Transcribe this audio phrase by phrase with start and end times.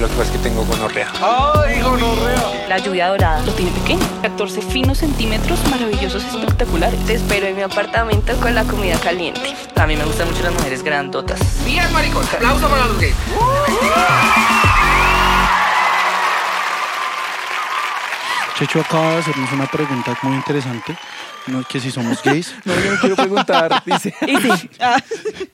[0.00, 1.10] Lo que pasa es que tengo gonorrea.
[1.20, 2.68] ¡Ay, gonorrea!
[2.68, 4.06] La lluvia dorada lo tiene pequeño.
[4.22, 7.04] 14 finos centímetros maravillosos espectaculares.
[7.04, 9.56] Te espero en mi apartamento con la comida caliente.
[9.74, 11.40] A mí me gustan mucho las mujeres grandotas.
[11.64, 12.24] Bien, maricón.
[12.32, 13.14] Aplauso para los gays.
[18.56, 20.96] Checho acaba de hacernos una pregunta muy interesante,
[21.46, 21.62] ¿no?
[21.64, 22.54] que si somos gays.
[22.64, 24.14] No, yo no quiero preguntar, dice.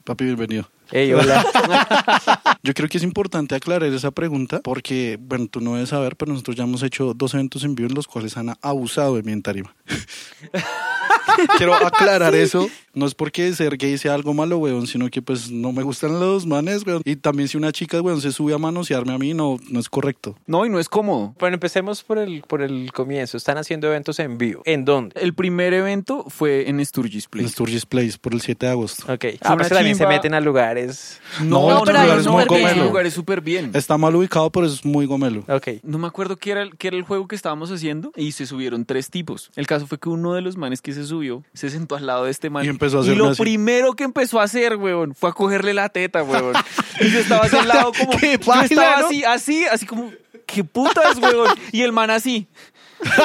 [0.03, 0.69] Papi, bienvenido.
[0.91, 1.45] Ey, hola.
[2.65, 6.31] Yo creo que es importante aclarar esa pregunta porque, bueno, tú no debes saber, pero
[6.31, 9.33] nosotros ya hemos hecho dos eventos en vivo en los cuales han abusado de mí
[9.33, 9.75] en tarima.
[11.57, 12.67] Quiero aclarar eso.
[12.95, 16.19] No es porque ser gay sea algo malo, weón, sino que pues no me gustan
[16.19, 17.01] los manes, weón.
[17.05, 19.89] Y también si una chica, weón, se sube a manosearme a mí, no, no es
[19.89, 20.35] correcto.
[20.47, 21.35] No, y no es cómodo.
[21.39, 23.37] Bueno, empecemos por el, por el comienzo.
[23.37, 24.61] Están haciendo eventos en vivo.
[24.65, 25.19] ¿En dónde?
[25.21, 27.49] El primer evento fue en Sturgis En Place.
[27.49, 29.03] Sturgis Place por el 7 de agosto.
[29.13, 29.25] Ok.
[29.41, 31.19] Ah, también se meten a lugares.
[31.43, 33.71] No, no, pero hay no, un no, lugar es súper bien.
[33.73, 35.43] Está mal ubicado, pero es muy gomelo.
[35.49, 35.67] Ok.
[35.83, 38.45] No me acuerdo qué era, el- qué era el juego que estábamos haciendo y se
[38.45, 39.51] subieron tres tipos.
[39.55, 42.25] El caso fue que uno de los manes que se subió se sentó al lado
[42.25, 42.63] de este man.
[42.65, 43.41] Y empezó a Y hacerle lo así.
[43.41, 46.53] primero que empezó a hacer, weón, fue a cogerle la teta, weón.
[47.01, 48.11] y yo estaba así al lado como...
[48.17, 49.07] Qué yo estaba ¿no?
[49.07, 50.11] así, así, así como...
[50.45, 51.49] ¿Qué putas, weón?
[51.71, 52.47] Y el man así...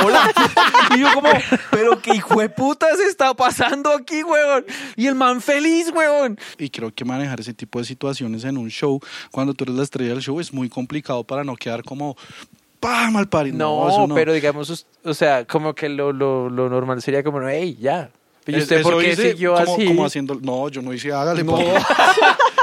[0.04, 0.30] Hola.
[0.94, 1.28] Y yo como,
[1.70, 4.64] pero qué hijo de putas está pasando aquí, weón.
[4.96, 6.38] Y el man feliz, weón.
[6.58, 9.00] Y creo que manejar ese tipo de situaciones en un show,
[9.30, 12.16] cuando tú eres la estrella del show, es muy complicado para no quedar como,
[12.80, 13.16] ¡pam!
[13.16, 13.52] al pari.
[13.52, 14.14] No, eso no.
[14.14, 18.10] pero digamos, o sea, como que lo, lo, lo normal sería como, hey, ya.
[18.46, 19.86] ¿Y usted por qué siguió como, así?
[19.86, 21.52] como haciendo, no, yo no hice, hágale, No.
[21.52, 21.64] papi.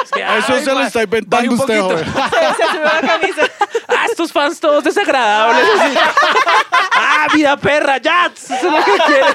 [0.04, 2.06] Es que, Eso ay, se lo está inventando un usted, joven.
[2.06, 3.42] se subió la camisa.
[3.90, 5.66] Ah, estos fans todos desagradables.
[6.94, 8.32] ah, vida perra, ya.
[8.34, 9.26] Eso es lo que quiere.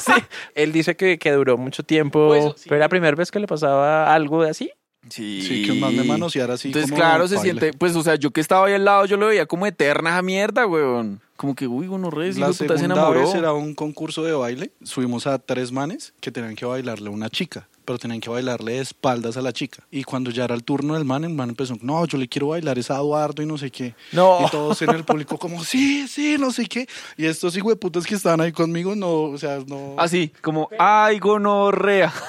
[0.00, 0.12] Sí.
[0.54, 2.28] Él dice que, que duró mucho tiempo.
[2.28, 2.64] Pues, sí.
[2.64, 4.70] Pero era la primera vez que le pasaba algo de así.
[5.08, 5.42] Sí.
[5.42, 8.16] Sí, que un man me manoseara así Entonces, como claro, se siente, pues, o sea,
[8.16, 11.20] yo que estaba ahí al lado, yo lo veía como eterna esa mierda, weón.
[11.36, 13.20] Como que, uy, uno re, La puta se segunda enamoró.
[13.20, 14.70] vez era un concurso de baile.
[14.82, 18.72] Subimos a tres manes que tenían que bailarle a una chica, pero tenían que bailarle
[18.72, 19.82] de espaldas a la chica.
[19.90, 22.48] Y cuando ya era el turno del man, el man empezó, no, yo le quiero
[22.48, 23.94] bailar es a Eduardo y no sé qué.
[24.12, 24.40] No.
[24.46, 26.86] Y todos en el público como, sí, sí, no sé qué.
[27.16, 29.94] Y estos hijueputas que estaban ahí conmigo, no, o sea, no...
[29.96, 32.12] Así, como, ay, gonorrea.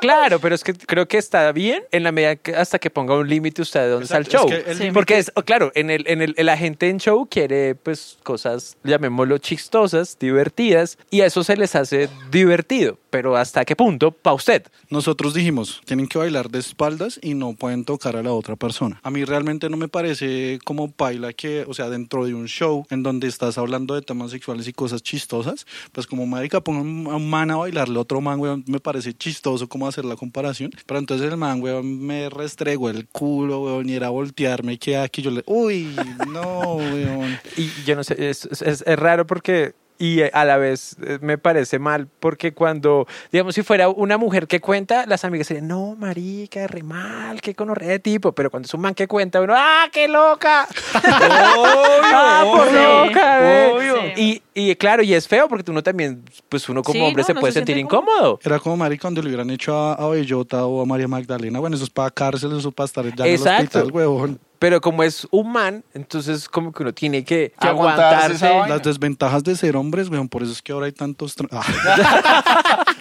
[0.00, 3.14] Claro, pero es que creo que está bien en la medida que hasta que ponga
[3.16, 4.48] un límite usted de dónde está el show.
[4.50, 4.82] es que el Sí.
[4.84, 8.18] límite- Porque es, oh, claro, en el, en el, la gente en show quiere pues
[8.24, 12.98] cosas, llamémoslo chistosas, divertidas, y a eso se les hace divertido.
[13.18, 14.12] Pero ¿hasta qué punto?
[14.12, 14.62] Para usted.
[14.90, 19.00] Nosotros dijimos, tienen que bailar de espaldas y no pueden tocar a la otra persona.
[19.02, 22.86] A mí realmente no me parece como baila que, o sea, dentro de un show
[22.90, 27.08] en donde estás hablando de temas sexuales y cosas chistosas, pues como marica, pongo un-
[27.10, 30.14] a un man a bailarle a otro man, weón, me parece chistoso como hacer la
[30.14, 30.70] comparación.
[30.86, 35.22] Pero entonces el man, weón, me restregó el culo, weón, y era voltearme, que aquí
[35.22, 35.92] yo le, uy,
[36.32, 37.36] no, weón.
[37.56, 39.74] Y yo no sé, es- es- es raro porque...
[40.00, 44.46] Y a la vez eh, me parece mal porque cuando, digamos, si fuera una mujer
[44.46, 48.30] que cuenta, las amigas serían, no, marica, re mal, qué conorrea de tipo.
[48.32, 50.68] Pero cuando es un man que cuenta, uno, ¡ah, qué loca!
[50.94, 53.04] ¡Ah, por obvio.
[53.06, 53.38] loca!
[53.40, 53.72] ve".
[53.74, 53.96] Obvio.
[54.16, 57.26] Y, y claro, y es feo porque uno también, pues uno como Sí, hombre no,
[57.26, 58.38] se no puede se sentir incómodo.
[58.44, 61.76] Era como marica cuando le hubieran hecho a, a Bellota o a María Magdalena, bueno,
[61.76, 63.78] eso es para cárcel, eso es para estar ya en el Exacto.
[63.80, 64.40] hospital, weón.
[64.58, 68.50] Pero como es un man, entonces como que uno tiene que, Que aguantarse.
[68.68, 71.34] Las desventajas de ser hombres, weón, por eso es que ahora hay tantos...
[71.50, 72.84] Ah.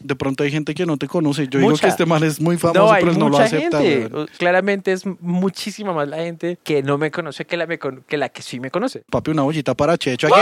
[0.00, 1.46] De pronto hay gente que no te conoce.
[1.48, 3.80] Yo digo que este man es muy famoso, No, pero él no lo acepta.
[3.82, 4.10] gente.
[4.38, 8.16] Claramente es muchísima más la gente que no me conoce que la, me con- que,
[8.16, 9.02] la que sí me conoce.
[9.10, 10.26] Papi, una bollita para Checho.
[10.28, 10.40] Aquí.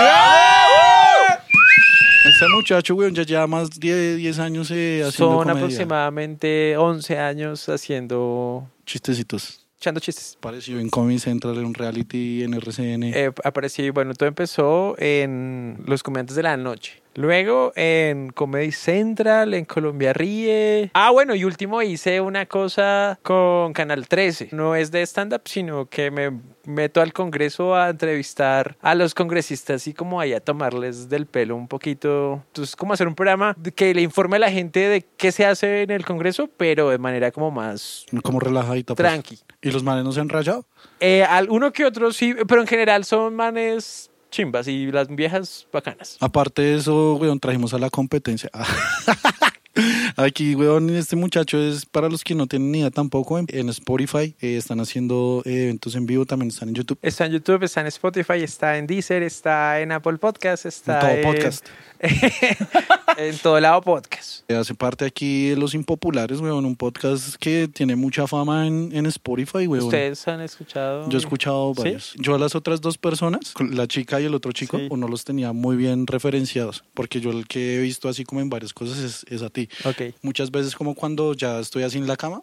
[2.25, 5.53] Este muchacho, weón, ya lleva más de 10 años eh, haciendo Son comedia.
[5.61, 9.67] aproximadamente 11 años haciendo, Chistecitos.
[9.79, 10.37] Echando chistes.
[10.39, 13.05] Apareció en Comedy Central, en un reality, en RCN.
[13.05, 17.01] Eh, aparecí, bueno, todo empezó en Los Comediantes de la Noche.
[17.19, 20.93] Luego en Comedy Central, en Colombia Ríe.
[20.95, 24.51] Ah, bueno, y último hice una cosa con Canal 13.
[24.53, 26.31] No es de stand-up, sino que me
[26.65, 31.57] meto al Congreso a entrevistar a los congresistas y como ahí a tomarles del pelo
[31.57, 32.45] un poquito.
[32.47, 35.83] Entonces, como hacer un programa que le informe a la gente de qué se hace
[35.83, 38.95] en el Congreso, pero de manera como más como relajadita.
[38.95, 39.09] pues.
[39.09, 39.41] tranqui.
[39.61, 40.67] ¿Y los manes no se han rayado?
[41.01, 46.17] Eh, alguno que otro sí, pero en general son manes chimbas y las viejas bacanas.
[46.21, 48.51] Aparte de eso, weón, trajimos a la competencia.
[50.17, 53.39] Aquí, weón, este muchacho es para los que no tienen ni idea tampoco.
[53.39, 56.99] En, en Spotify eh, están haciendo eh, eventos en vivo, también están en YouTube.
[57.03, 61.23] Está en YouTube, está en Spotify, está en Deezer, está en Apple Podcast, está En
[61.23, 61.67] todo podcast.
[61.67, 61.73] en
[63.43, 64.51] todo lado podcast.
[64.51, 69.07] Hace parte aquí de Los Impopulares, weón, un podcast que tiene mucha fama en, en
[69.07, 69.85] Spotify, weón.
[69.85, 71.09] ¿Ustedes han escuchado?
[71.09, 71.83] Yo he escuchado ¿Sí?
[71.83, 72.15] varios.
[72.19, 74.87] Yo a las otras dos personas, la chica y el otro chico, Sí.
[74.91, 78.49] uno los tenía muy bien referenciados, porque yo el que he visto así como en
[78.51, 79.69] varias cosas es, es a ti.
[79.85, 80.15] Ok.
[80.23, 82.43] Muchas veces como cuando ya estoy así en la cama,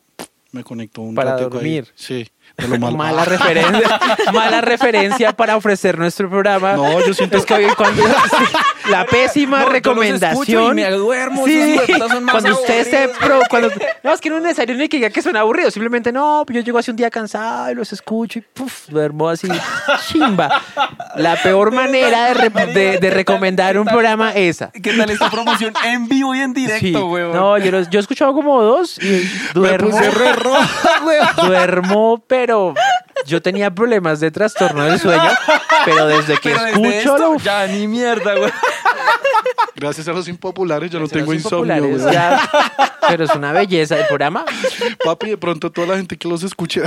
[0.51, 1.43] me conecto un Para ahí.
[1.43, 1.87] dormir.
[1.95, 2.27] Sí,
[2.79, 2.95] mal.
[2.95, 3.99] Mala referencia,
[4.33, 6.73] mala referencia para ofrecer nuestro programa.
[6.73, 8.03] No, yo siento Es que cuando
[8.89, 10.79] la pésima No, yo los escucho recomendación.
[10.79, 13.69] y me duermo, Sí, son más cuando usted se pro, cuando
[14.03, 16.55] no es que no es necesario ni que diga que son aburridos, simplemente no, pues
[16.57, 19.47] yo llego así un día cansado y los escucho y puf, duermo así
[20.07, 20.61] chimba.
[21.15, 24.71] La peor manera de, re- de- de recomendar un programa esa.
[24.71, 26.93] ¿Qué tal esta promoción en vivo y en directo, Sí.
[26.93, 27.33] weón?
[27.33, 29.21] No, yo, los- yo he escuchado como dos y Me
[29.53, 29.89] duermo.
[29.89, 31.27] puse re roja, weón.
[31.47, 32.73] duermo, pero
[33.25, 35.29] yo tenía problemas de trastorno del sueño,
[35.85, 38.51] pero desde que Pero desde escucho esto, lo ya ni mierda, weón.
[39.75, 42.41] Gracias a los impopulares yo no tengo insomnio, ya.
[43.07, 44.45] pero es una belleza el programa.
[45.03, 46.81] Papi, de pronto toda la gente que los escucha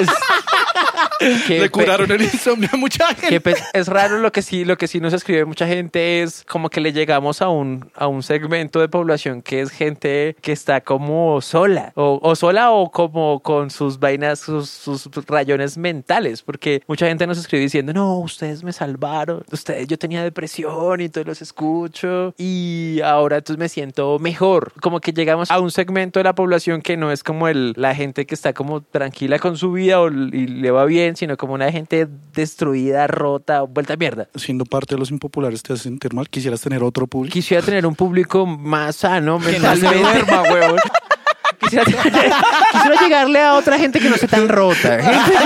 [1.46, 3.54] Que le curaron el insomnio a mucha gente.
[3.72, 6.80] es raro lo que sí lo que sí nos escribe mucha gente es como que
[6.80, 11.40] le llegamos a un a un segmento de población que es gente que está como
[11.40, 17.06] sola o, o sola o como con sus vainas sus, sus rayones mentales porque mucha
[17.06, 21.42] gente nos escribe diciendo no ustedes me salvaron ustedes yo tenía depresión y entonces los
[21.42, 26.34] escucho y ahora entonces me siento mejor como que llegamos a un segmento de la
[26.34, 29.85] población que no es como el la gente que está como tranquila con su vida
[29.92, 34.64] o, y le va bien sino como una gente destruida rota vuelta a mierda Siendo
[34.64, 36.28] parte de los impopulares te hace sentir mal.
[36.28, 37.32] Quisieras tener otro público.
[37.32, 40.76] quisiera tener un público más sano Que no se mentalmente duerma, weón.
[41.60, 45.02] quisiera, quisiera llegarle a otra gente que no esté tan rota.
[45.02, 45.32] Gente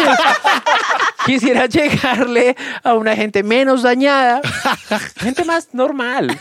[1.27, 4.41] que- quisiera llegarle a una gente menos dañada,
[5.17, 6.37] gente más normal.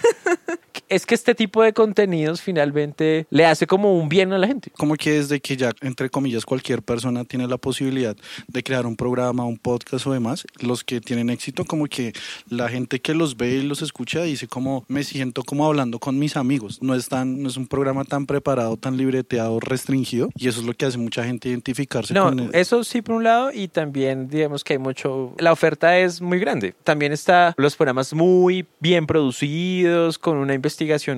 [0.87, 4.71] Es que este tipo de contenidos finalmente le hace como un bien a la gente.
[4.77, 8.15] Como que desde que ya, entre comillas, cualquier persona tiene la posibilidad
[8.47, 12.13] de crear un programa, un podcast o demás, los que tienen éxito, como que
[12.49, 16.17] la gente que los ve y los escucha dice como me siento como hablando con
[16.17, 16.79] mis amigos.
[16.81, 20.29] No es, tan, no es un programa tan preparado, tan libreteado, restringido.
[20.35, 23.23] Y eso es lo que hace mucha gente identificarse No, con eso sí por un
[23.23, 26.75] lado y también digamos que hay mucho, la oferta es muy grande.
[26.83, 30.68] También está los programas muy bien producidos, con una investigación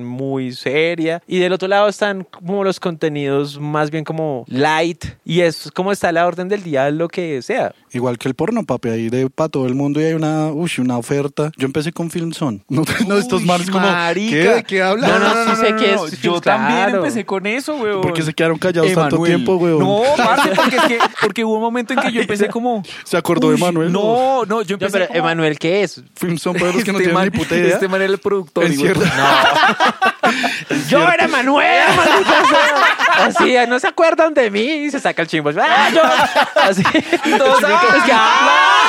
[0.04, 5.40] muy seria y del otro lado están como los contenidos más bien como light y
[5.40, 7.74] es como está la orden del día lo que sea.
[7.92, 10.70] Igual que el porno, papi, ahí de para todo el mundo y hay una, uy,
[10.78, 11.50] una oferta.
[11.58, 12.62] Yo empecé con Filmson.
[12.72, 14.30] No, no estos Uy, manes como, marica.
[14.30, 14.48] ¿qué?
[14.48, 15.10] ¿De qué hablan?
[15.10, 16.40] No, no, sí sé que es- Yo claro.
[16.40, 18.00] también empecé con eso, weón.
[18.00, 19.78] Porque se quedaron callados tanto tiempo, weón.
[19.80, 22.82] No, parce, porque, es que, porque hubo un momento en que yo empecé como...
[23.04, 23.92] ¿Se acordó de Manuel?
[23.92, 25.18] No, no, yo No, empecé pero como...
[25.18, 26.02] Emanuel, ¿qué es?
[26.16, 27.74] Filmson para los que no Este tienen man- ni puta idea.
[27.74, 28.64] Este man era el productor.
[28.74, 29.10] puta.
[30.88, 33.26] Yo era Manuel, maldita sea.
[33.26, 35.50] Así, no se acuerdan de mí y se saca el chimbo.
[35.60, 36.00] ¡Ah, yo!
[36.62, 36.82] Así.
[37.38, 37.96] Todos, ¡ah!
[37.96, 38.88] Es que, ¡ah!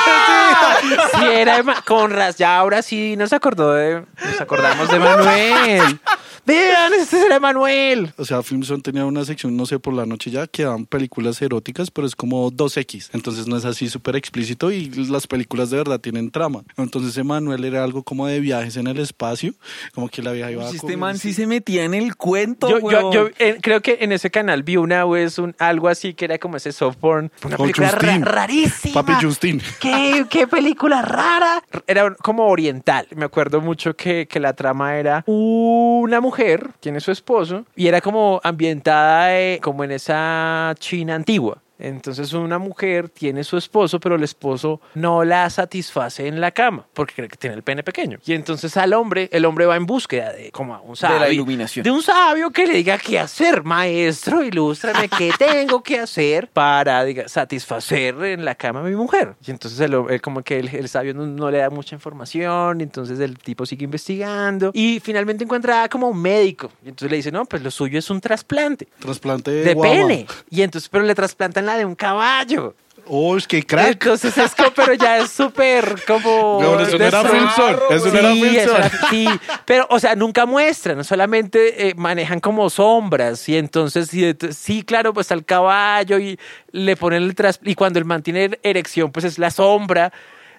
[1.18, 2.36] Sí, era Ema- con ras.
[2.36, 4.04] Ya ahora sí nos acordó de.
[4.24, 6.00] Nos acordamos de Manuel.
[6.46, 8.12] Vean, este era Manuel.
[8.18, 11.40] O sea, Filmson tenía una sección, no sé, por la noche ya, que daban películas
[11.40, 13.08] eróticas, pero es como 2X.
[13.14, 16.60] Entonces no es así súper explícito y las películas de verdad tienen trama.
[16.76, 19.54] Entonces Emanuel era algo como de viajes en el espacio,
[19.94, 20.76] como que la vieja iba Uy, a...
[20.76, 23.12] Este man sí se metía en el cuento, Yo, yo, weón.
[23.12, 26.38] yo eh, creo que en ese canal vi una vez un, algo así que era
[26.38, 27.30] como ese soft porn.
[27.44, 28.22] Una Con película ra- Justin.
[28.24, 29.02] rarísima.
[29.04, 29.62] Papi Justin.
[29.80, 31.62] ¿Qué, qué película rara.
[31.86, 33.06] Era como oriental.
[33.16, 38.00] Me acuerdo mucho que, que la trama era una mujer, tiene su esposo, y era
[38.00, 41.58] como ambientada eh, como en esa China antigua.
[41.78, 46.86] Entonces una mujer tiene su esposo, pero el esposo no la satisface en la cama
[46.94, 48.18] porque cree que tiene el pene pequeño.
[48.24, 51.18] Y entonces al hombre, el hombre va en búsqueda de como a un sabio.
[51.18, 51.82] la iluminación.
[51.82, 57.04] De un sabio que le diga qué hacer, maestro, ilústrame qué tengo que hacer para
[57.04, 59.34] diga, satisfacer en la cama a mi mujer.
[59.44, 62.84] Y entonces el, como que el, el sabio no, no le da mucha información, y
[62.84, 66.70] entonces el tipo sigue investigando y finalmente encuentra como un médico.
[66.84, 70.26] Y entonces le dice, no, pues lo suyo es un trasplante Trasplante de, de pene.
[70.50, 72.74] Y entonces, pero le trasplantan la de un caballo.
[73.06, 74.02] Oh, es que crack.
[74.04, 76.58] Entonces es como, pero ya es súper como...
[76.58, 77.22] Weón, eso no era.
[77.22, 79.28] Filmson, eso no era era- sí,
[79.66, 84.82] pero, o sea, nunca muestran, solamente eh, manejan como sombras y entonces, sí, ent- sí,
[84.84, 86.38] claro, pues al caballo y
[86.72, 87.60] le ponen el tras...
[87.62, 90.10] Y cuando el man tiene erección, pues es la sombra.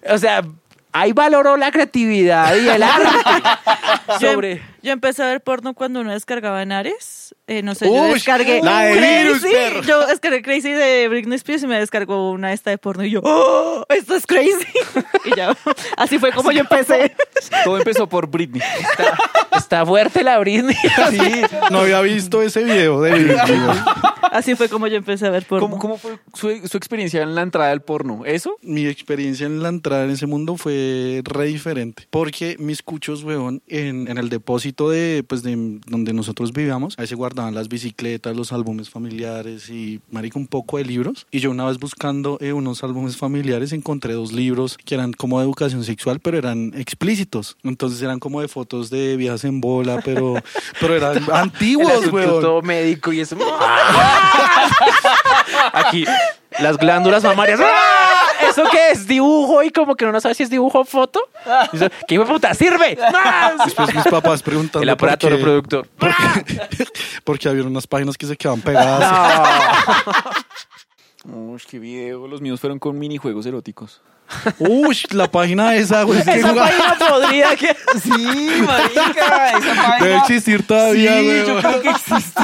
[0.08, 0.44] O sea,
[0.92, 3.10] ahí valoró la creatividad y el arte.
[4.20, 4.58] sobre...
[4.58, 7.34] Yo Yo empecé a ver porno cuando uno descargaba en Ares.
[7.48, 9.56] Eh, no sé, yo Uy, descargué la de virus, Crazy.
[9.56, 9.82] perro.
[9.84, 13.22] Yo descargué Crazy de Britney Spears y me descargó una esta de porno y yo,
[13.24, 14.66] ¡Oh, esto es crazy!
[15.26, 15.56] y ya,
[15.96, 17.16] así fue como yo empecé.
[17.64, 18.62] Todo empezó por Britney.
[19.56, 20.76] Está fuerte la Britney.
[21.12, 21.20] Sí.
[21.72, 23.40] No había visto ese video de video.
[24.32, 25.68] Así fue como yo empecé a ver porno.
[25.68, 28.24] ¿Cómo, cómo fue su, su experiencia en la entrada del porno?
[28.26, 28.58] ¿Eso?
[28.64, 32.08] Mi experiencia en la entrada en ese mundo fue re diferente.
[32.10, 37.08] Porque mis cuchos, weón, en, en el depósito de, pues, de donde nosotros vivíamos, ahí
[37.08, 41.28] se guardaban las bicicletas, los álbumes familiares y, marico, un poco de libros.
[41.32, 45.40] Y yo una vez buscando eh, unos álbumes familiares encontré dos libros que eran como
[45.40, 47.58] de educación sexual, pero eran explícitos.
[47.64, 50.36] Entonces eran como de fotos de viejas en bola, pero,
[50.80, 52.42] pero eran antiguos, weón.
[52.42, 53.36] todo médico y eso.
[55.74, 56.06] Aquí,
[56.60, 57.60] las glándulas mamarias.
[57.62, 58.22] ¡Ah!
[58.56, 59.06] ¿Eso qué es?
[59.08, 59.64] ¿Dibujo?
[59.64, 61.20] Y como que no sabe si es dibujo o foto.
[61.74, 62.54] Y eso, ¿Qué hijo de puta?
[62.54, 62.98] ¡Sirve!
[63.66, 65.88] Después mis papás preguntando El aparato por qué- reproductor.
[65.98, 66.88] Porque,
[67.24, 69.14] porque había unas páginas que se quedaban pegadas.
[71.28, 72.28] Uy, qué video.
[72.28, 74.02] Los míos fueron con minijuegos eróticos.
[74.58, 76.18] Uy, la página esa, güey.
[76.20, 77.76] es que Esa jugaba- página podría que...
[78.02, 78.10] Sí,
[78.66, 79.50] marica.
[79.58, 79.98] Esa página.
[80.02, 81.46] Debe existir todavía, Sí, güey.
[81.48, 82.42] yo creo que existe.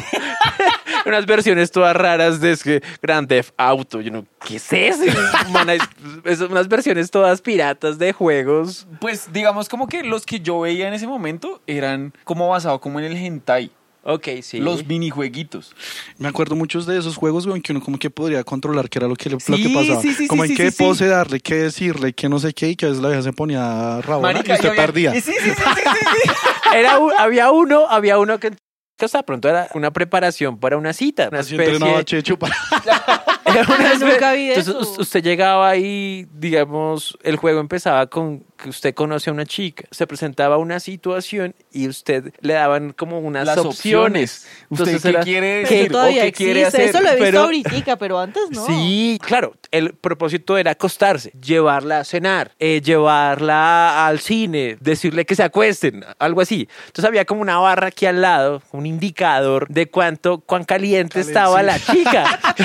[1.07, 3.99] Unas versiones todas raras de es que Grand Theft Auto.
[4.01, 5.03] Yo no, ¿qué es eso?
[5.49, 5.81] Man, es-
[6.23, 8.85] es unas versiones todas piratas de juegos.
[8.99, 12.99] Pues digamos como que los que yo veía en ese momento eran como basados como
[12.99, 13.71] en el hentai.
[14.03, 14.59] Ok, sí.
[14.59, 15.75] Los minijueguitos.
[16.17, 19.07] Me acuerdo muchos de esos juegos, güey, que uno como que podría controlar qué era
[19.07, 20.01] lo que, le, lo Sí, que pasaba.
[20.01, 22.51] sí, sí, como sí, en sí, qué sí, pose darle, qué decirle, qué no sé
[22.53, 25.11] qué, y que a veces la vieja se ponía rabona y usted y había- perdía.
[25.13, 26.31] Sí, sí, sí, sí, sí, sí.
[26.75, 28.51] Era un- había uno, había uno que...
[28.97, 31.27] que hasta pronto era una preparación para una cita.
[31.29, 32.55] Una Así especie- entrenaba a Checho para...
[33.59, 35.01] Era una nunca vi Entonces, eso.
[35.01, 40.05] usted llegaba y, digamos, el juego empezaba con que usted conoce a una chica, se
[40.05, 44.45] presentaba una situación y usted le daban como unas Las opciones.
[44.69, 44.91] opciones.
[44.93, 45.77] ¿Usted qué era- quiere decir?
[45.83, 46.81] eso todavía ¿O qué quiere hacer?
[46.81, 48.65] Eso lo he visto Pero- ahorita, pero antes no.
[48.67, 49.55] Sí, claro.
[49.71, 56.05] El propósito era acostarse, llevarla a cenar, eh, llevarla al cine, decirle que se acuesten,
[56.19, 56.67] algo así.
[56.87, 61.27] Entonces había como una barra aquí al lado, un indicador de cuánto, cuán caliente Calen-
[61.27, 61.65] estaba sí.
[61.65, 62.39] la chica.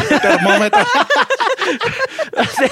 [2.36, 2.70] O sea,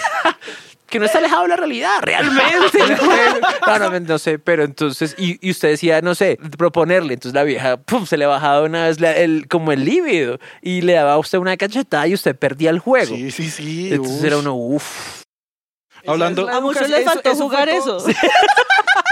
[0.89, 2.79] que no está alejado de la realidad, realmente.
[3.67, 7.43] No, no, no sé, pero entonces, y, y usted decía, no sé, proponerle, entonces la
[7.43, 11.15] vieja, pum, se le bajaba una vez la- el, como el líbido y le daba
[11.15, 13.17] a usted una cachetada y usted perdía el juego.
[13.17, 13.89] Sí, sí, sí.
[13.93, 14.25] Entonces uf.
[14.25, 15.23] era uno, uff.
[16.07, 16.49] Hablando...
[16.49, 18.09] A muchos Eso- les eso- faltó eso jugar todo.
[18.09, 18.19] eso.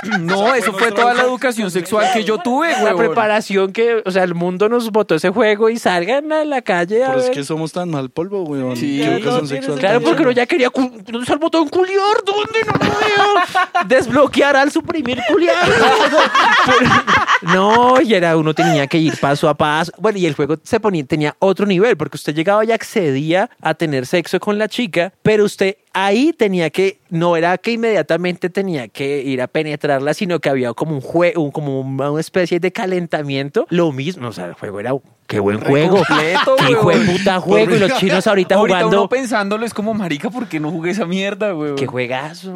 [0.21, 3.07] No, eso fue toda la educación sexual que yo tuve, La güey.
[3.09, 7.05] preparación que, o sea, el mundo nos botó ese juego y salgan a la calle
[7.05, 8.77] a Pero es que somos tan mal polvo, güey.
[8.77, 9.79] Sí, Qué ya educación no tienes sexual.
[9.79, 10.71] Claro, tan porque uno ya quería.
[10.75, 12.17] ¿Dónde está el botón culiar?
[12.25, 13.87] ¿Dónde no lo veo?
[13.87, 15.57] Desbloquear al suprimir culiar.
[17.43, 19.93] No, y era uno tenía que ir paso a paso.
[19.99, 23.75] Bueno, y el juego se ponía, tenía otro nivel, porque usted llegaba y accedía a
[23.75, 28.89] tener sexo con la chica, pero usted ahí tenía que, no era que inmediatamente tenía
[28.89, 33.67] que ir a penetrarla, sino que había como un juego, como una especie de calentamiento.
[33.71, 34.93] Lo mismo, o sea, el juego era.
[35.27, 35.97] Qué buen juego.
[35.97, 37.75] completo, Qué de puta juego.
[37.75, 39.01] Y los chinos ahorita, Ahorita jugando.
[39.01, 41.75] uno pensándolo es como, marica, ¿por qué no jugué esa mierda, güey?
[41.75, 42.53] Qué juegazo.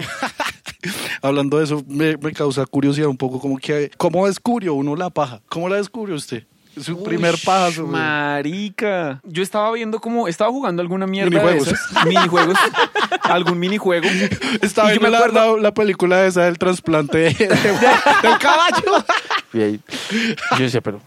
[1.23, 3.91] Hablando de eso, me, me causa curiosidad un poco como que...
[3.97, 5.41] ¿Cómo descubrió uno la paja?
[5.49, 6.45] ¿Cómo la descubrió usted?
[6.81, 7.93] Su primer pajazo, güey.
[8.01, 9.21] Marica.
[9.25, 11.67] Yo estaba viendo como, estaba jugando alguna mierda Minijuegos.
[11.67, 12.05] de esas.
[12.07, 12.59] Minijuegos.
[13.23, 14.07] algún minijuego.
[14.61, 17.49] Estaba Y yo viendo me la, acuerdo- la, la película esa del trasplante de- de-
[18.23, 19.05] del caballo.
[19.53, 19.81] Y ahí,
[20.53, 21.01] yo decía, pero.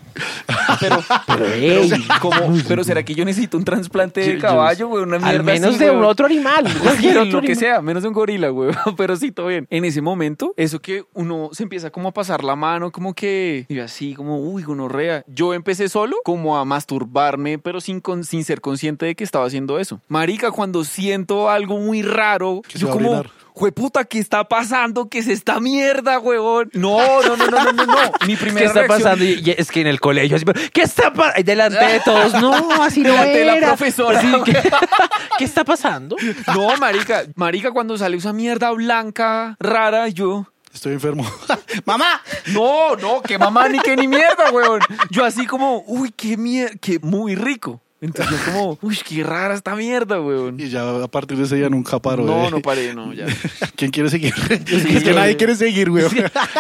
[0.80, 0.98] Pero,
[1.28, 2.36] Pero, ey, como,
[2.68, 5.04] pero ¿será que yo necesito un trasplante Yo- de yo- caballo, güey?
[5.04, 6.66] Una mierda al menos así, de un otro animal.
[6.84, 7.58] Cualquier otro lo que animal.
[7.58, 8.72] sea, menos de un gorila, güey.
[8.98, 9.68] Pero sí, todo bien.
[9.70, 13.66] En ese momento, eso que uno se empieza como a pasar la mano, como que,
[13.70, 15.24] y así, como, uy, gonorrea.
[15.28, 19.46] Yo empecé solo como a masturbarme, pero sin, con- sin ser consciente de que estaba
[19.46, 20.02] haciendo eso.
[20.08, 23.24] Marica, cuando siento algo muy raro, yo a como...
[23.52, 25.10] Jueputa, ¿qué está pasando?
[25.10, 26.70] ¿Qué es esta mierda, huevón?
[26.72, 27.98] No, no, no, no, no, no, no.
[28.26, 29.26] Mi primera ¿Qué está reacción- pasando?
[29.26, 31.44] Y, y es que en el colegio, así, pero, ¿qué está pasando?
[31.44, 33.68] Delante de todos, no, así no Delante de la era.
[33.68, 34.20] profesora.
[34.20, 34.54] Así que,
[35.38, 36.16] ¿Qué está pasando?
[36.48, 40.48] No, marica, marica, cuando sale esa mierda blanca, rara, yo...
[40.74, 41.26] Estoy enfermo.
[41.86, 42.22] ¡Mamá!
[42.48, 44.82] No, no, que mamá ni que ni mierda, weón.
[45.10, 47.82] Yo así como, uy, qué mierda, que muy rico.
[48.02, 50.60] Entonces yo como, uy, qué rara esta mierda, weón.
[50.60, 52.24] Y ya a partir de ese día nunca paro.
[52.24, 52.52] No, eh.
[52.52, 53.26] no paré, no, ya.
[53.76, 54.34] ¿Quién quiere seguir?
[54.50, 56.06] es que nadie quiere seguir, güey.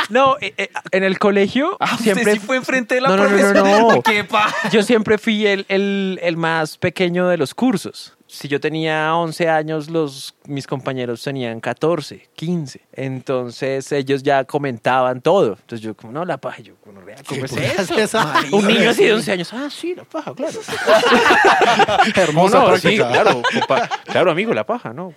[0.09, 2.23] No, eh, eh, en el colegio Ah, siempre.
[2.23, 3.79] usted sí fue enfrente de la No, no, no, no, profesora.
[3.81, 4.01] no.
[4.01, 4.53] ¿Qué pa?
[4.71, 8.15] Yo siempre fui el, el, el más pequeño de los cursos.
[8.31, 12.79] Si yo tenía 11 años, los, mis compañeros tenían 14, 15.
[12.93, 15.53] Entonces ellos ya comentaban todo.
[15.59, 16.61] Entonces yo como, no, la paja.
[16.61, 17.01] Yo, ¿cómo
[17.45, 17.51] es
[17.91, 18.19] eso?
[18.51, 19.51] Un niño así de 11 años.
[19.51, 20.59] Ah, sí, la paja, claro.
[22.15, 22.89] Hermosa No, no, práctica.
[23.07, 25.11] sí, claro, compa- claro, amigo, la paja, ¿no?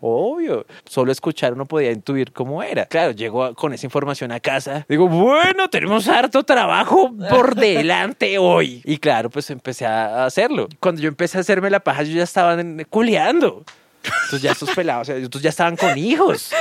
[0.00, 0.66] Obvio.
[0.88, 2.86] Solo escuchar uno podía intuir cómo era.
[2.86, 4.84] Claro, llego a- con esa información a casa.
[4.88, 8.80] Digo, bueno, tenemos harto trabajo por delante hoy.
[8.84, 10.68] Y claro, pues empecé a hacerlo.
[10.80, 13.64] Cuando yo empecé a hacerme la paja, yo ya estaba en- culeando.
[14.04, 16.52] Entonces ya estos pelados, o sea, estos ya estaban con hijos.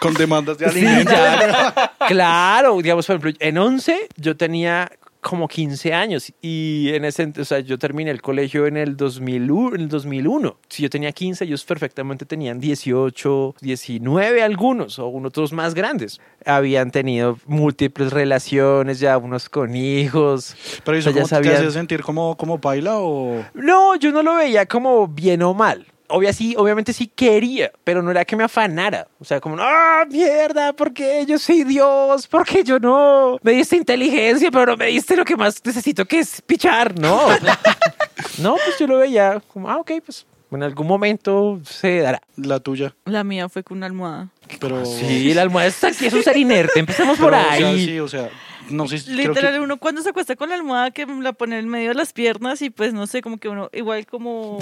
[0.00, 1.14] Con demandas de Sí, alimentos.
[1.14, 1.92] ya.
[2.08, 7.44] Claro, digamos, por ejemplo, en 11 yo tenía como 15 años y en ese, o
[7.44, 10.56] sea, yo terminé el colegio en el 2001, en el 2001.
[10.68, 16.20] Si yo tenía 15, ellos perfectamente tenían 18, 19 algunos o otros más grandes.
[16.46, 20.54] Habían tenido múltiples relaciones, ya unos con hijos.
[20.84, 23.44] Pero O eso sea, ya ¿cómo te sabían- hacía sentir como, como baila o...?
[23.54, 25.86] No, yo no lo veía como bien o mal.
[26.08, 29.08] Obvia, sí, obviamente sí quería, pero no era que me afanara.
[29.20, 30.72] O sea, como, ¡ah, mierda!
[30.72, 32.26] ¿Por qué yo soy Dios?
[32.26, 33.38] ¿Por qué yo no?
[33.42, 36.98] Me diste inteligencia, pero no me diste lo que más necesito, que es pichar.
[36.98, 37.28] No.
[38.38, 42.22] no, pues yo lo veía como, ah, ok, pues en algún momento se dará.
[42.36, 42.94] La tuya.
[43.04, 44.28] La mía fue con una almohada.
[44.60, 44.84] Pero...
[44.86, 46.80] Sí, la almohada está aquí, es un ser inerte.
[46.80, 47.84] Empezamos por pero, o sea, ahí.
[47.84, 48.30] sí, o sea,
[48.70, 49.60] no sé, creo Literal, que...
[49.60, 52.62] uno cuando se acuesta con la almohada que la pone en medio de las piernas
[52.62, 54.58] y pues no sé, como que uno, igual como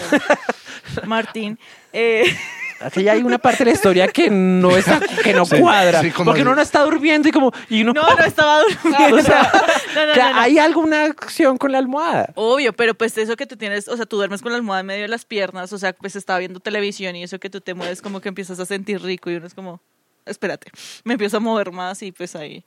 [1.06, 1.58] Martín,
[1.92, 2.24] eh,
[2.80, 6.02] Aquí ya hay una parte de la historia que no está, que no Sí, cuadra.
[6.02, 9.16] sí, porque uno no está durmiendo y como, y uno, no, no estaba durmiendo.
[9.16, 9.50] O sea,
[9.94, 10.40] no, no, no.
[10.40, 12.32] hay alguna acción con la almohada.
[12.34, 14.86] Obvio, pero pues eso que tú tienes, o sea, tú duermes con la almohada en
[14.86, 17.72] medio de las piernas, o sea, pues estaba viendo televisión y eso que tú te
[17.72, 19.80] mueves como que empiezas a sentir rico y uno es como,
[20.26, 20.70] espérate,
[21.04, 22.64] me empiezo a mover más y pues ahí.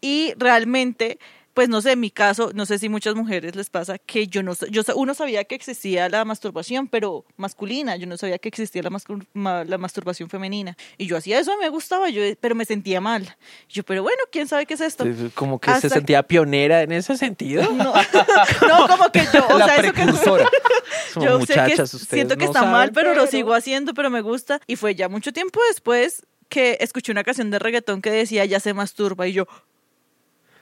[0.00, 1.18] Y realmente,
[1.54, 4.42] pues no sé, en mi caso, no sé si muchas mujeres les pasa que yo
[4.42, 8.82] no, yo uno sabía que existía la masturbación, pero masculina, yo no sabía que existía
[8.82, 10.76] la, mascul- ma- la masturbación femenina.
[10.98, 13.36] Y yo hacía eso, me gustaba, yo, pero me sentía mal.
[13.68, 15.04] Yo, pero bueno, ¿quién sabe qué es esto?
[15.34, 17.62] Como que se sentía pionera en ese sentido.
[17.70, 17.94] No,
[18.68, 20.48] no, como que yo, o la sea, eso que precursora.
[21.14, 23.54] Como yo muchachas, sé que siento que no está saben, mal, pero, lo pero- sigo
[23.54, 24.60] haciendo, pero me gusta.
[24.66, 28.60] Y fue ya mucho tiempo después que escuché una canción de reggaetón que decía ya
[28.60, 29.46] se masturba y yo,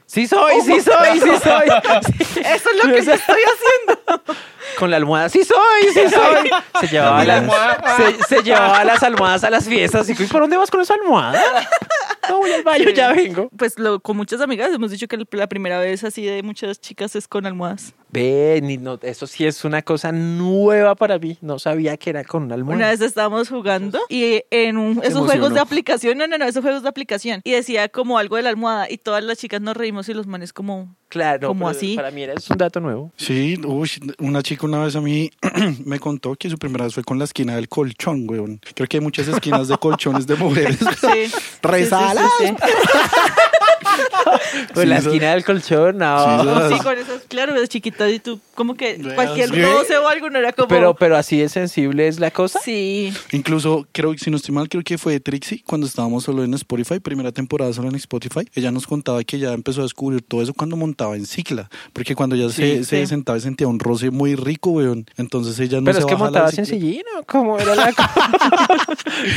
[0.06, 1.68] Sí soy, sí soy, sí soy.
[2.34, 2.40] Sí.
[2.44, 4.22] eso es lo que yo estoy haciendo.
[4.78, 6.50] Con la almohada, sí soy, sí soy.
[6.80, 7.96] Se llevaba, la las, almohada.
[7.96, 10.08] se, se llevaba las almohadas a las fiestas.
[10.08, 11.40] Y, ¿por dónde vas con esa almohada?
[12.28, 13.50] No, voy al baño, ya vengo.
[13.58, 17.16] Pues lo, con muchas amigas hemos dicho que la primera vez así de muchas chicas
[17.16, 17.94] es con almohadas.
[18.10, 21.36] Ve, ni- no, eso sí es una cosa nueva para mí.
[21.40, 22.76] No sabía que era con una almohada.
[22.76, 26.62] Una vez estábamos jugando y en un, esos juegos de aplicación, no, no, no, esos
[26.62, 27.40] juegos de aplicación.
[27.42, 30.28] Y decía como algo de la almohada y todas las chicas nos reímos y los
[30.28, 31.94] manes como, claro, como así.
[31.94, 33.12] Para mí era es un dato nuevo.
[33.16, 35.30] Sí, uy, una chica una vez a mí
[35.84, 38.60] me contó que su primera vez fue con la esquina del colchón, weón.
[38.74, 40.78] Creo que hay muchas esquinas de colchones de mujeres.
[41.00, 41.30] sí.
[41.62, 42.30] Resalas.
[42.38, 42.54] Sí, sí,
[44.52, 46.68] sí, Pues la eso- esquina del colchón, no.
[46.70, 50.38] Sí, con esas, claro, es chiquitas y tú como que cualquier roce o algo no
[50.38, 50.68] era como...
[50.68, 52.60] Pero, pero así de sensible es la cosa.
[52.62, 56.44] Sí, Incluso, creo que si no estoy mal, creo que fue Trixie cuando estábamos solo
[56.44, 58.48] en Spotify, primera temporada solo en Spotify.
[58.54, 61.68] Ella nos contaba que ya empezó a descubrir todo eso cuando montaba en cicla.
[61.92, 63.06] Porque cuando ya se, Sí, se sí.
[63.06, 65.06] sentaba y sentía un roce muy rico, weón.
[65.16, 67.02] Entonces ella no pero se es que montaba sencillino.
[67.26, 68.30] ¿Cómo era la cosa?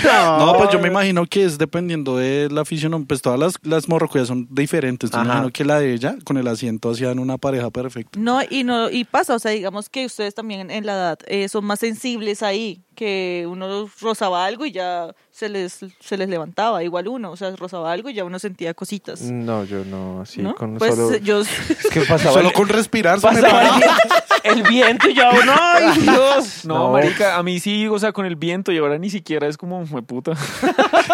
[0.39, 3.87] No, pues yo me imagino que es dependiendo de la afición, pues todas las, las
[3.87, 5.11] morrocoyas son diferentes.
[5.13, 8.19] Imagino que la de ella, con el asiento, hacían una pareja perfecta.
[8.19, 11.47] no, y no, y pasa, o sea, digamos que ustedes también en la edad eh,
[11.49, 16.81] son más sensibles ahí, que uno rozaba algo y ya se les, se les levantaba,
[16.83, 19.21] igual uno, o sea, rozaba algo y ya uno sentía cositas.
[19.21, 20.55] No, yo no, así ¿no?
[20.55, 21.17] con pues solo...
[21.17, 23.95] yo Es que pasaba Solo el- con respirar se me pasaba el, viento,
[24.43, 26.63] el viento y yo, no, ay, Dios.
[26.65, 29.57] No, marica, a mí sí, o sea, con el viento y ahora ni siquiera es
[29.57, 30.31] como, me puta.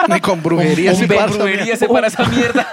[0.08, 1.36] Ni con brujería Un- se pasa.
[1.38, 2.68] Brujería se para esa mierda.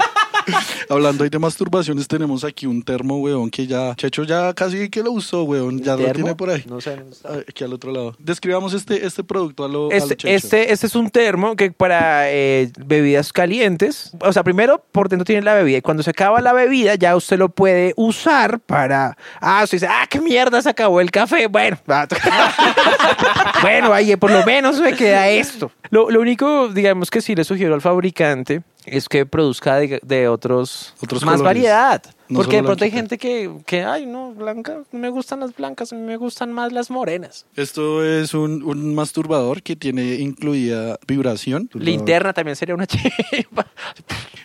[0.88, 5.02] Hablando ahí de masturbaciones, tenemos aquí un termo, weón, que ya, Checho ya casi que
[5.02, 5.80] lo usó, weón.
[5.82, 6.64] Ya lo tiene por ahí.
[6.68, 6.98] No sé.
[7.24, 8.16] Ah, Aquí al otro lado.
[8.18, 10.28] Describamos este, este producto a lo, a lo Este, Checho.
[10.28, 15.24] este, este es un termo que para eh, bebidas calientes, o sea, primero por dentro
[15.24, 19.16] tiene la bebida y cuando se acaba la bebida ya usted lo puede usar para,
[19.40, 22.06] ah, usted dice, ah, qué mierda, se acabó el café, bueno, va.
[23.62, 25.70] bueno, ahí por lo menos me queda esto.
[25.90, 30.28] Lo, lo único, digamos que sí le sugiero al fabricante es que produzca de, de
[30.28, 31.44] otros, Otros más colores.
[31.62, 32.02] variedad.
[32.28, 35.56] No Porque de pronto hay gente que, que, ay, no, blanca, no me gustan las
[35.56, 37.46] blancas, a mí me gustan más las morenas.
[37.56, 41.70] Esto es un, un masturbador que tiene incluida vibración.
[41.74, 43.66] Linterna también sería una chimba.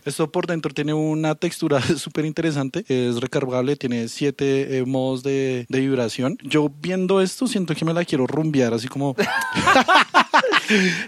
[0.06, 5.66] Esto por dentro tiene una textura súper interesante, es recargable, tiene siete eh, modos de,
[5.68, 6.38] de vibración.
[6.42, 9.16] Yo viendo esto siento que me la quiero rumbear, así como...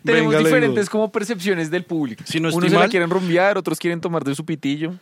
[0.03, 2.23] Tenemos Venga, diferentes como percepciones del público.
[2.27, 4.93] Si no Unos se la mal- quieren rumbear, otros quieren tomar de su pitillo.